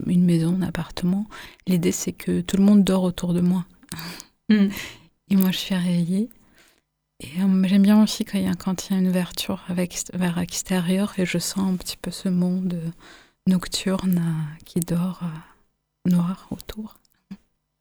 une 0.07 0.25
maison, 0.25 0.57
un 0.57 0.62
appartement. 0.62 1.27
L'idée 1.67 1.93
c'est 1.93 2.12
que 2.12 2.40
tout 2.40 2.57
le 2.57 2.64
monde 2.64 2.85
dort 2.85 3.03
autour 3.05 3.35
de 3.35 3.40
moi. 3.40 3.67
Mm. 4.49 4.69
Et 5.31 5.37
moi 5.37 5.51
je 5.53 5.59
suis 5.59 5.75
réveillée. 5.75 6.29
Et 7.25 7.41
euh, 7.41 7.65
j'aime 7.65 7.83
bien 7.83 8.03
aussi 8.03 8.27
quand 8.27 8.39
il 8.39 8.45
y 8.45 8.49
a, 8.49 8.55
quand 8.55 8.89
il 8.89 8.93
y 8.93 8.97
a 8.97 8.99
une 8.99 9.09
ouverture 9.09 9.63
avec, 9.69 9.97
vers 10.13 10.39
l'extérieur 10.39 11.19
et 11.19 11.25
je 11.25 11.39
sens 11.39 11.73
un 11.73 11.77
petit 11.77 11.97
peu 11.97 12.11
ce 12.11 12.29
monde 12.29 12.79
nocturne 13.47 14.19
euh, 14.19 14.65
qui 14.67 14.81
dort 14.81 15.21
euh, 15.23 16.11
noir 16.11 16.47
autour. 16.51 16.99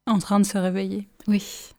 En 0.08 0.20
train 0.20 0.40
de 0.40 0.46
se 0.46 0.58
réveiller. 0.58 1.10
Oui. 1.28 1.74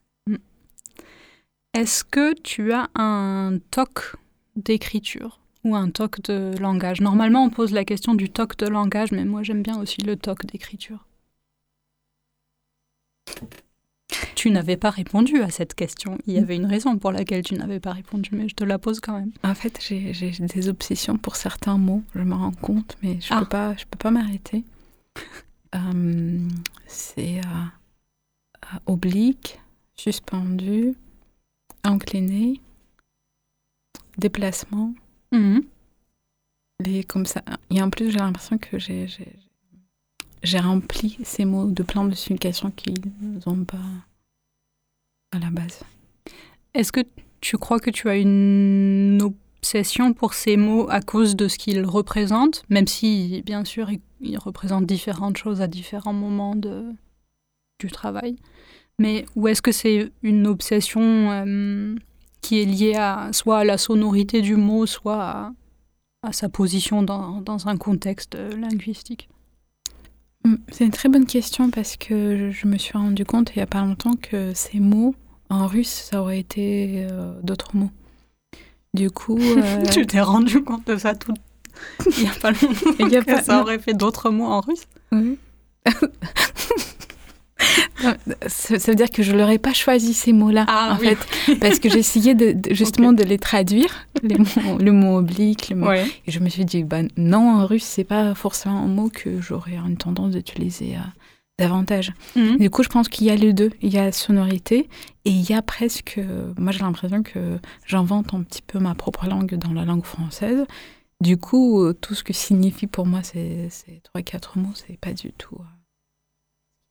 Est-ce 1.73 2.05
que 2.05 2.35
tu 2.43 2.73
as 2.73 2.91
un 2.95 3.59
toc 3.71 4.17
d'écriture 4.57 5.41
ou 5.65 5.75
un 5.75 5.89
toc 5.89 6.21
de 6.23 6.55
langage? 6.59 7.01
Normalement, 7.01 7.45
on 7.45 7.51
pose 7.51 7.73
la 7.73 7.87
question 7.87 8.15
du 8.15 8.29
toc 8.29 8.59
de 8.59 8.67
langage, 8.67 9.11
mais 9.11 9.25
moi 9.25 9.43
j'aime 9.43 9.63
bien 9.63 9.79
aussi 9.79 10.03
le 10.03 10.17
toc 10.17 10.45
d'écriture. 10.45 11.07
Tu 14.35 14.51
n'avais 14.51 14.77
pas 14.77 14.91
répondu 14.91 15.41
à 15.43 15.51
cette 15.51 15.75
question. 15.75 16.19
Il 16.27 16.35
y 16.35 16.39
avait 16.39 16.57
une 16.57 16.67
raison 16.67 16.99
pour 16.99 17.13
laquelle 17.13 17.43
tu 17.43 17.55
n'avais 17.55 17.81
pas 17.81 17.93
répondu, 17.93 18.31
mais 18.33 18.49
je 18.49 18.55
te 18.55 18.65
la 18.65 18.79
pose 18.79 19.01
quand 19.01 19.19
même. 19.19 19.31
En 19.43 19.55
fait, 19.55 19.79
j'ai 19.83 20.13
des 20.13 20.69
obsessions 20.69 21.17
pour 21.17 21.37
certains 21.37 21.79
mots, 21.79 22.03
je 22.15 22.21
me 22.21 22.35
rends 22.35 22.53
compte, 22.53 22.97
mais 23.03 23.21
je 23.21 23.29
Ah. 23.31 23.41
peux 23.41 23.47
pas, 23.47 23.75
je 23.77 23.85
peux 23.85 23.99
pas 23.99 24.11
m'arrêter. 24.11 24.65
Euh, 25.77 26.39
c'est 26.87 27.39
euh, 27.39 27.43
euh, 27.43 28.79
oblique, 28.87 29.59
suspendu, 29.97 30.95
incliné, 31.83 32.61
déplacement. 34.19 34.95
Les, 36.85 37.03
comme 37.03 37.27
ça. 37.27 37.43
Et 37.71 37.83
en 37.83 37.91
plus, 37.91 38.13
j'ai 38.13 38.19
l'impression 38.19 38.57
que 38.57 38.79
j'ai, 38.79 39.09
j'ai, 40.45 40.59
rempli 40.59 41.19
ces 41.25 41.45
mots 41.45 41.71
de 41.71 41.83
plein 41.83 42.05
de 42.05 42.15
significations 42.15 42.71
qui 42.71 42.95
n'ont 43.47 43.65
pas 43.65 43.79
à 45.33 45.39
la 45.39 45.51
base. 45.51 45.81
Est-ce 46.75 46.93
que 46.93 47.01
tu 47.41 47.59
crois 47.59 47.81
que 47.81 47.91
tu 47.91 48.09
as 48.09 48.17
une 48.17 49.21
obsession 49.65 50.13
pour 50.13 50.35
ces 50.35 50.57
mots 50.57 50.89
à 50.91 51.01
cause 51.01 51.37
de 51.37 51.49
ce 51.49 51.59
qu'ils 51.59 51.85
représentent, 51.85 52.65
même 52.69 52.87
si, 52.87 53.43
bien 53.47 53.65
sûr, 53.65 53.91
ils, 54.21 54.39
représentent 54.39 54.87
différentes 54.87 55.37
choses 55.37 55.61
à 55.61 55.67
différents 55.67 56.13
moments 56.13 56.55
du 56.57 57.91
travail 57.91 58.37
Mais 58.99 59.27
ou 59.37 59.49
est-ce 59.49 59.63
que 59.63 59.73
c'est 59.73 60.11
une 60.23 60.47
obsession 60.47 61.03
euh, 61.03 61.95
qui 62.41 62.61
est 62.61 62.65
liée 62.65 62.95
à 62.95 63.31
soit 63.33 63.59
à 63.59 63.65
la 63.65 63.79
sonorité 63.79 64.41
du 64.41 64.57
mot, 64.57 64.87
soit 64.87 65.53
à, 66.23 66.33
sa 66.33 66.49
position 66.49 67.03
dans, 67.03 67.69
un 67.69 67.77
contexte 67.77 68.35
euh, 68.35 68.57
linguistique? 68.57 69.29
C'est 70.71 70.85
une 70.85 70.91
très 70.91 71.09
bonne 71.09 71.27
question 71.27 71.71
parce 71.71 71.97
que 71.97 72.51
je- 72.51 72.67
me 72.67 72.77
suis 72.77 72.93
rendu 72.99 73.25
compte 73.25 73.51
il 73.55 73.59
n'y 73.59 73.63
a 73.63 73.67
pas 73.67 73.81
longtemps 73.81 74.15
que 74.21 74.53
ces 74.55 74.79
mots 74.81 75.15
en 75.51 75.67
russe, 75.67 76.09
ça 76.11 76.21
aurait 76.21 76.39
été 76.41 77.07
euh, 77.11 77.33
d'autres 77.43 77.77
mots. 77.77 77.91
Du 78.93 79.11
coup, 79.11 79.39
euh, 79.59 79.85
Tu 79.93 80.07
t'es 80.07 80.21
rendu 80.21 80.63
compte 80.63 80.87
de 80.87 80.97
ça 80.97 81.15
tout 81.15 81.35
il 82.19 82.23
n'y 82.25 82.29
a 82.29 82.33
pas 82.41 82.51
longtemps 82.53 82.91
Il 83.01 83.09
y 83.09 83.17
a 83.17 83.21
que 83.25 83.33
pas- 83.33 83.43
ça 83.43 83.61
aurait 83.61 83.79
fait 83.79 83.95
d'autres 83.95 84.31
mots 84.31 84.47
en 84.47 84.61
russe? 84.61 84.85
Oui. 85.13 85.39
Ça, 88.47 88.77
veut 88.91 88.95
dire 88.97 89.11
que 89.11 89.23
je 89.23 89.33
n'aurais 89.33 89.59
pas 89.59 89.73
choisi 89.73 90.15
ces 90.15 90.33
mots-là, 90.33 90.65
Ah, 90.69 90.95
en 90.97 91.01
oui. 91.01 91.09
fait, 91.17 91.57
parce 91.59 91.79
que 91.79 91.89
j'essayais 91.89 92.35
de, 92.35 92.53
de- 92.53 92.75
justement 92.75 93.13
de 93.13 93.23
les 93.23 93.39
traduire, 93.39 94.07
les 94.23 94.37
mots, 94.37 94.79
le 94.79 94.93
mot 94.93 95.17
oblique, 95.19 95.71
le 95.71 95.77
mot... 95.77 95.87
Ouais. 95.89 96.07
Et 96.27 96.31
je 96.33 96.41
me 96.41 96.49
suis 96.49 96.65
dit, 96.65 96.83
bah, 96.85 96.99
non, 97.17 97.61
en 97.61 97.67
russe, 97.67 97.85
c'est 97.85 98.05
pas 98.05 98.35
forcément 98.35 98.79
un 98.83 98.89
mot 98.89 99.09
que 99.09 99.41
j'aurais 99.41 99.77
une 99.77 99.97
tendance 99.97 100.33
d'utiliser 100.33 100.97
euh, 100.97 101.01
davantage. 101.59 102.13
Mhm. 102.37 102.59
Du 102.59 102.69
coup, 102.71 102.83
je 102.83 102.89
pense 102.89 103.09
qu'il 103.09 103.27
y 103.27 103.31
a 103.31 103.37
les 103.37 103.53
deux. 103.53 103.71
Il 103.81 103.93
y 103.93 103.99
a 103.99 104.05
la 104.05 104.13
sonorité 104.13 104.89
et 105.25 105.31
il 105.31 105.49
y 105.49 105.55
a 105.55 105.63
presque. 105.63 106.21
Moi, 106.59 106.73
j'ai 106.73 106.81
l'impression 106.81 107.23
que 107.23 107.59
j'invente 107.87 108.35
un 108.35 108.43
petit 108.43 108.63
peu 108.63 108.79
ma 108.79 108.95
propre 108.95 109.27
langue 109.27 109.55
dans 109.55 109.73
la 109.73 109.85
langue 109.85 110.05
française. 110.05 110.65
Du 111.21 111.37
coup, 111.39 111.91
tout 112.01 112.15
ce 112.15 112.23
que 112.25 112.33
signifie 112.35 112.87
pour 112.89 113.07
moi 113.07 113.23
ces, 113.23 113.69
ces 113.71 114.01
trois, 114.03 114.21
quatre 114.21 114.59
mots, 114.59 114.73
c'est 114.75 114.99
pas 114.99 115.13
du 115.13 115.33
tout. 115.33 115.57
euh, 115.59 115.65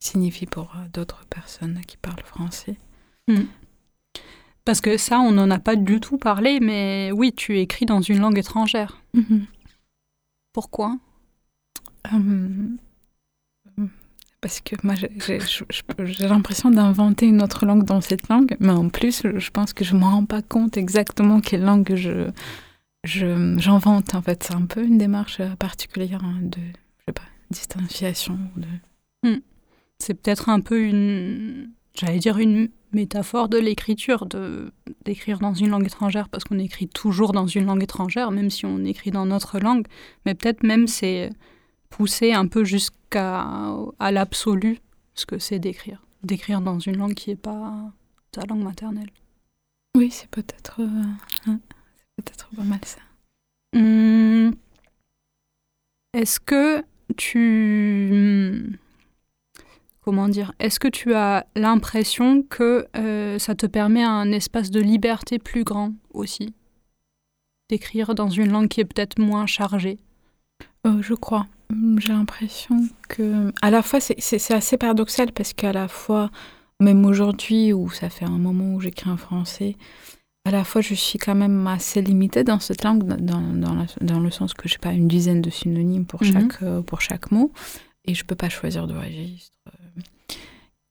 signifie 0.03 0.45
pour 0.45 0.73
euh, 0.75 0.87
d'autres 0.93 1.25
personnes 1.29 1.81
qui 1.87 1.97
parlent 1.97 2.23
français. 2.25 2.77
Parce 4.65 4.79
que 4.81 4.97
ça, 4.97 5.19
on 5.19 5.31
n'en 5.31 5.49
a 5.51 5.59
pas 5.59 5.75
du 5.75 5.99
tout 5.99 6.17
parlé, 6.17 6.59
mais 6.61 7.11
oui, 7.13 7.33
tu 7.33 7.59
écris 7.59 7.85
dans 7.85 8.01
une 8.01 8.19
langue 8.19 8.37
étrangère. 8.37 9.01
Pourquoi? 10.53 10.97
Hum, 12.11 12.77
Parce 14.41 14.59
que 14.61 14.75
moi, 14.83 14.95
j'ai- 14.95 16.27
l'impression 16.27 16.69
d'inventer 16.69 17.25
une 17.27 17.41
autre 17.41 17.65
langue 17.65 17.85
dans 17.85 18.01
cette 18.01 18.27
langue, 18.27 18.55
mais 18.59 18.71
en 18.73 18.89
plus, 18.89 19.23
je 19.37 19.49
pense 19.51 19.71
que 19.73 19.85
je 19.85 19.93
ne 19.95 19.99
me 20.01 20.05
rends 20.05 20.25
pas 20.25 20.41
compte 20.41 20.75
exactement 20.77 21.39
quelle 21.39 21.63
langue 21.63 21.95
je 21.95 22.29
je- 23.05 23.55
j'invente. 23.57 24.15
en 24.15 24.21
fait, 24.21 24.43
c'est 24.43 24.53
un 24.55 24.65
peu 24.65 24.83
une 24.85 24.97
démarche 24.97 25.41
particulière 25.59 26.23
hein, 26.23 26.39
de, 26.41 26.59
je 26.61 27.03
sais 27.07 27.13
pas, 27.13 27.23
distanciation. 27.51 28.37
De... 28.55 29.41
C'est 30.03 30.15
peut-être 30.15 30.49
un 30.49 30.59
peu 30.59 30.83
une, 30.83 31.71
j'allais 31.95 32.19
dire 32.19 32.37
une 32.37 32.67
métaphore 32.91 33.47
de 33.47 33.57
l'écriture, 33.57 34.25
de 34.25 34.73
d'écrire 35.05 35.39
dans 35.39 35.53
une 35.53 35.69
langue 35.69 35.85
étrangère, 35.85 36.27
parce 36.27 36.43
qu'on 36.43 36.59
écrit 36.59 36.89
toujours 36.89 37.31
dans 37.31 37.47
une 37.47 37.65
langue 37.65 37.83
étrangère, 37.83 38.29
même 38.29 38.49
si 38.49 38.65
on 38.65 38.83
écrit 38.83 39.11
dans 39.11 39.25
notre 39.25 39.59
langue. 39.59 39.87
Mais 40.25 40.35
peut-être 40.35 40.63
même 40.63 40.87
c'est 40.87 41.29
pousser 41.89 42.33
un 42.33 42.47
peu 42.47 42.65
jusqu'à 42.65 43.47
à 43.97 44.11
l'absolu 44.11 44.79
ce 45.15 45.25
que 45.25 45.39
c'est 45.39 45.59
d'écrire, 45.59 46.05
d'écrire 46.21 46.59
dans 46.59 46.79
une 46.79 46.97
langue 46.97 47.13
qui 47.13 47.29
n'est 47.29 47.37
pas 47.37 47.73
ta 48.31 48.41
langue 48.45 48.63
maternelle. 48.63 49.09
Oui, 49.95 50.11
c'est 50.11 50.29
peut-être 50.29 50.81
euh, 50.81 51.03
hein, 51.47 51.59
c'est 52.17 52.25
peut-être 52.25 52.49
pas 52.57 52.63
mal 52.63 52.79
ça. 52.83 52.99
Hum, 53.73 54.53
Est-ce 56.13 56.41
que 56.41 56.83
tu... 57.15 58.77
Comment 60.03 60.27
dire 60.27 60.51
Est-ce 60.59 60.79
que 60.79 60.87
tu 60.89 61.13
as 61.13 61.45
l'impression 61.55 62.43
que 62.43 62.87
euh, 62.97 63.39
ça 63.39 63.55
te 63.55 63.65
permet 63.65 64.03
un 64.03 64.31
espace 64.31 64.69
de 64.69 64.81
liberté 64.81 65.39
plus 65.39 65.63
grand 65.63 65.93
aussi? 66.13 66.53
D'écrire 67.69 68.13
dans 68.13 68.29
une 68.29 68.51
langue 68.51 68.67
qui 68.67 68.81
est 68.81 68.85
peut-être 68.85 69.17
moins 69.19 69.45
chargée? 69.45 69.97
Euh, 70.85 71.01
je 71.01 71.13
crois. 71.13 71.47
Hum, 71.71 71.97
J'ai 71.99 72.11
l'impression 72.11 72.77
que. 73.07 73.53
À 73.61 73.71
la 73.71 73.81
fois, 73.81 73.99
c'est- 74.01 74.51
assez 74.51 74.77
paradoxal 74.77 75.31
parce 75.31 75.53
qu'à 75.53 75.71
la 75.71 75.87
fois, 75.87 76.29
même 76.81 77.05
aujourd'hui, 77.05 77.71
où 77.71 77.89
ça 77.89 78.09
fait 78.09 78.25
un 78.25 78.37
moment 78.37 78.73
où 78.75 78.81
j'écris 78.81 79.09
en 79.09 79.15
français, 79.17 79.77
à 80.45 80.51
la 80.51 80.65
fois, 80.65 80.81
je 80.81 80.93
suis 80.93 81.17
quand 81.17 81.35
même 81.35 81.65
assez 81.67 82.01
limitée 82.01 82.43
dans 82.43 82.59
cette 82.59 82.83
langue, 82.83 83.03
dans, 83.05 83.15
dans, 83.15 83.41
dans 83.41 83.73
la- 83.73 83.85
dans 84.01 84.19
le 84.19 84.29
sens 84.29 84.53
que 84.53 84.67
je 84.67 84.73
n'ai 84.73 84.79
pas 84.79 84.91
une 84.91 85.07
dizaine 85.07 85.41
de 85.41 85.49
synonymes 85.49 86.05
pour, 86.05 86.21
Mhm. 86.21 86.33
chaque, 86.33 86.61
euh, 86.63 86.81
pour 86.81 86.99
chaque 86.99 87.31
mot 87.31 87.53
et 88.03 88.13
je 88.13 88.23
ne 88.23 88.27
peux 88.27 88.35
pas 88.35 88.49
choisir 88.49 88.85
de 88.85 88.93
registre. 88.93 89.57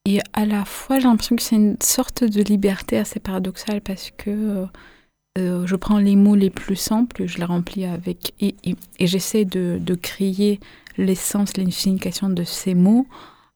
Et 0.05 0.21
à 0.33 0.45
la 0.47 0.65
fois, 0.65 0.99
j'ai 0.99 1.07
l'impression 1.07 1.37
que 1.37 1.43
c'est 1.43 1.57
une 1.57 1.77
sorte 1.81 2.25
de 2.25 2.43
liberté 2.43 2.99
assez 2.99 3.21
paradoxale 3.21 3.81
parce 3.81 4.11
que. 4.17 4.31
euh, 4.31 4.67
euh, 5.39 5.67
je 5.67 5.77
prends 5.77 5.97
les 5.97 6.15
mots 6.15 6.35
les 6.35 6.51
plus 6.51 6.77
simples, 6.77 7.27
je 7.27 7.39
les 7.39 7.45
remplis 7.45 7.87
avec 7.87 8.35
et, 8.39 8.55
et- 8.65 9.07
j'essaie 9.07 9.47
de, 9.47 9.79
de 9.81 9.95
créer 9.95 10.61
l'essence, 10.99 11.57
les 11.57 11.71
significations 11.71 12.29
de 12.29 12.45
ces 12.45 12.75
mots 12.75 13.07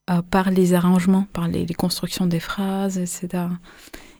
euh, 0.09 0.23
par 0.23 0.51
les 0.51 0.73
arrangements, 0.73 1.27
par 1.35 1.49
les, 1.49 1.67
constructions 1.67 2.27
des 2.27 2.41
phrases, 2.41 2.97
etc. 2.97 3.45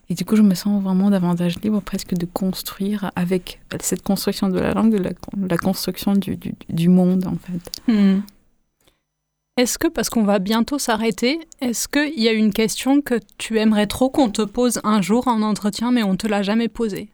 Et 0.09 0.13
du 0.13 0.23
coup, 0.23 0.35
je 0.35 0.43
me 0.43 0.53
sens 0.53 0.83
vraiment 0.83 1.09
davantage 1.09 1.59
libre 1.63 1.81
presque 1.81 2.13
de 2.13 2.27
construire 2.27 3.11
avec 3.15 3.59
cette 3.79 4.03
construction 4.03 4.49
de 4.49 4.59
la 4.59 4.75
langue, 4.75 4.93
la, 5.49 5.57
construction 5.57 6.13
du, 6.13 6.37
du, 6.37 6.53
du 6.69 6.89
monde 6.89 7.25
en 7.25 7.37
fait. 7.37 7.91
Hmm. 7.91 8.19
Est-ce 9.57 9.79
que, 9.79 9.87
parce 9.87 10.09
qu'on 10.09 10.23
va 10.23 10.37
bientôt 10.39 10.77
s'arrêter, 10.77 11.39
est-ce 11.61 11.87
qu'il 11.87 12.19
y 12.21 12.27
a 12.27 12.31
une 12.31 12.53
question 12.53 13.01
que 13.01 13.19
tu 13.39 13.57
aimerais 13.59 13.87
trop 13.87 14.09
qu'on 14.09 14.29
te 14.29 14.43
pose 14.43 14.79
un 14.83 15.01
jour 15.01 15.27
en 15.27 15.41
entretien, 15.41 15.91
mais 15.91 16.03
on 16.03 16.15
te 16.15 16.27
l'a 16.27 16.43
jamais 16.43 16.67
posée? 16.67 17.09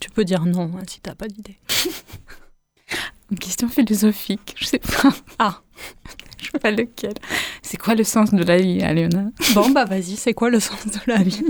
Tu 0.00 0.10
peux 0.10 0.24
dire 0.24 0.44
non 0.44 0.70
hein, 0.76 0.82
si 0.88 1.00
t'as 1.00 1.14
pas 1.14 1.28
d'idée. 1.28 1.58
Une 3.30 3.38
question 3.38 3.68
philosophique, 3.68 4.54
je 4.58 4.64
sais 4.66 4.80
pas. 4.80 5.10
Ah. 5.38 5.62
je 6.38 6.50
sais 6.50 6.58
pas 6.58 6.70
lequel. 6.72 7.14
C'est 7.62 7.76
quoi 7.78 7.94
le 7.94 8.04
sens 8.04 8.34
de 8.34 8.42
la 8.42 8.58
vie, 8.58 8.82
Aléona 8.82 9.30
Bon, 9.54 9.70
bah 9.70 9.84
vas-y, 9.84 10.16
c'est 10.16 10.34
quoi 10.34 10.50
le 10.50 10.58
sens 10.60 10.84
de 10.86 10.98
la 11.06 11.22
vie? 11.22 11.46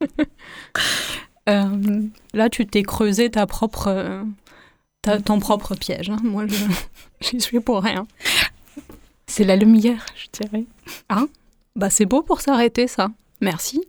Euh, 1.48 2.02
Là, 2.34 2.50
tu 2.50 2.66
t'es 2.66 2.82
creusé 2.82 3.30
ta 3.30 3.46
propre, 3.46 3.86
euh, 3.88 4.22
ta- 5.00 5.18
ton 5.18 5.38
propre 5.40 5.74
piège. 5.74 6.10
hein. 6.10 6.18
Moi, 6.22 6.46
je- 6.46 6.64
j'y 7.22 7.40
suis 7.40 7.60
pour 7.60 7.82
rien. 7.82 8.06
C'est 9.28 9.44
la 9.44 9.54
lumière, 9.54 10.04
je 10.16 10.26
dirais. 10.42 10.64
Bah, 11.76 11.90
c'est 11.90 12.06
beau 12.06 12.22
pour 12.22 12.40
s'arrêter, 12.40 12.88
ça. 12.88 13.08
Merci. 13.40 13.84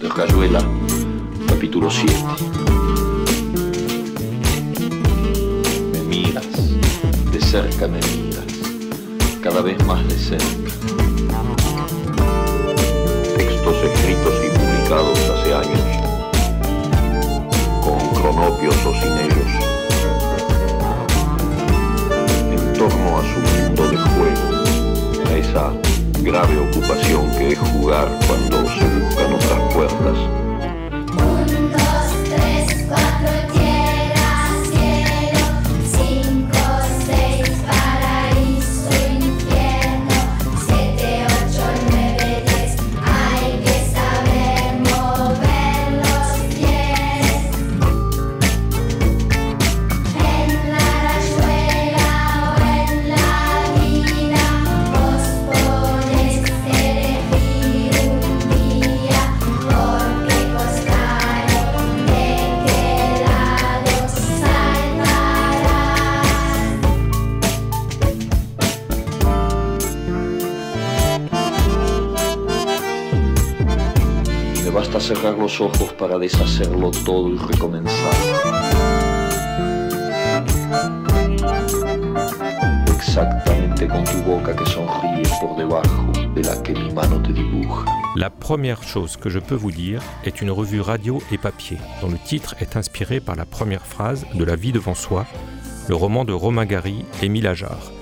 de 0.00 0.08
Rayuela, 0.08 0.60
capítulo 1.46 1.90
7. 1.90 2.10
Me 5.92 6.00
miras, 6.08 6.46
de 7.32 7.40
cerca 7.40 7.86
me 7.86 7.98
miras, 7.98 8.44
cada 9.42 9.60
vez 9.62 9.76
más 9.84 10.06
de 10.08 10.16
cerca. 10.16 10.72
Textos 13.36 13.76
escritos 13.84 14.34
y 14.46 14.58
publicados 14.58 15.18
hace 15.30 15.54
años, 15.54 16.01
cronopios 18.22 18.76
o 18.86 18.94
sin 18.94 19.18
ellos, 19.18 19.52
en 22.52 22.72
torno 22.72 23.18
a 23.18 23.22
su 23.22 23.40
mundo 23.40 23.88
de 23.88 23.96
juego, 23.96 25.28
a 25.28 25.36
esa 25.36 25.72
grave 26.22 26.56
ocupación 26.70 27.28
que 27.32 27.48
es 27.48 27.58
jugar 27.58 28.08
cuando 28.28 28.58
se 28.58 28.84
buscan 29.00 29.32
otras 29.34 29.74
puertas. 29.74 30.41
La 88.16 88.30
première 88.30 88.82
chose 88.82 89.18
que 89.18 89.28
je 89.28 89.38
peux 89.38 89.54
vous 89.54 89.70
dire 89.70 90.02
est 90.24 90.40
une 90.40 90.50
revue 90.50 90.80
radio 90.80 91.22
et 91.30 91.36
papier, 91.36 91.76
dont 92.00 92.08
le 92.08 92.16
titre 92.16 92.54
est 92.60 92.76
inspiré 92.76 93.20
par 93.20 93.36
la 93.36 93.44
première 93.44 93.84
phrase 93.84 94.24
de 94.32 94.44
La 94.44 94.56
vie 94.56 94.72
devant 94.72 94.94
soi, 94.94 95.26
le 95.88 95.94
roman 95.94 96.24
de 96.24 96.32
Romain 96.32 96.64
Gary 96.64 97.04
et 97.20 97.26
Émile 97.26 97.46
Ajar. 97.46 97.92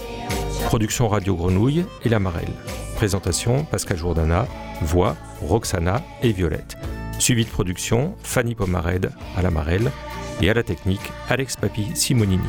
Production 0.66 1.08
Radio 1.08 1.34
Grenouille 1.34 1.84
et 2.04 2.08
La 2.08 2.20
Marelle. 2.20 2.52
Présentation 2.94 3.64
Pascal 3.64 3.96
Jourdana, 3.96 4.46
voix 4.82 5.16
Roxana 5.40 6.00
et 6.22 6.30
Violette. 6.30 6.76
Suivi 7.20 7.44
de 7.44 7.50
production 7.50 8.14
Fanny 8.22 8.54
Pomared 8.54 9.12
à 9.36 9.42
La 9.42 9.50
Marelle 9.50 9.92
et 10.40 10.48
à 10.48 10.54
la 10.54 10.62
technique 10.62 11.12
Alex 11.28 11.54
Papi 11.54 11.88
Simonini. 11.94 12.42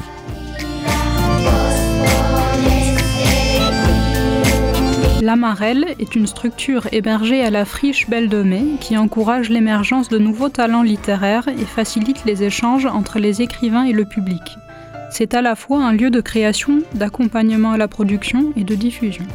L'Amarelle 5.22 5.94
est 6.00 6.16
une 6.16 6.26
structure 6.26 6.88
hébergée 6.94 7.44
à 7.44 7.50
la 7.50 7.66
friche 7.66 8.10
Belle 8.10 8.30
de 8.30 8.42
Mai 8.42 8.64
qui 8.80 8.98
encourage 8.98 9.50
l'émergence 9.50 10.08
de 10.08 10.18
nouveaux 10.18 10.50
talents 10.50 10.84
littéraires 10.84 11.50
et 11.50 11.66
facilite 11.66 12.24
les 12.26 12.44
échanges 12.44 12.86
entre 12.86 13.20
les 13.20 13.42
écrivains 13.42 13.84
et 13.84 13.94
le 13.94 14.06
public. 14.06 14.42
C'est 15.12 15.34
à 15.34 15.42
la 15.42 15.58
fois 15.58 15.84
un 15.84 15.92
lieu 15.92 16.10
de 16.10 16.22
création, 16.22 16.82
d'accompagnement 16.96 17.74
à 17.74 17.78
la 17.78 17.90
production 17.90 18.54
et 18.56 18.64
de 18.64 18.76
diffusion. 18.76 19.26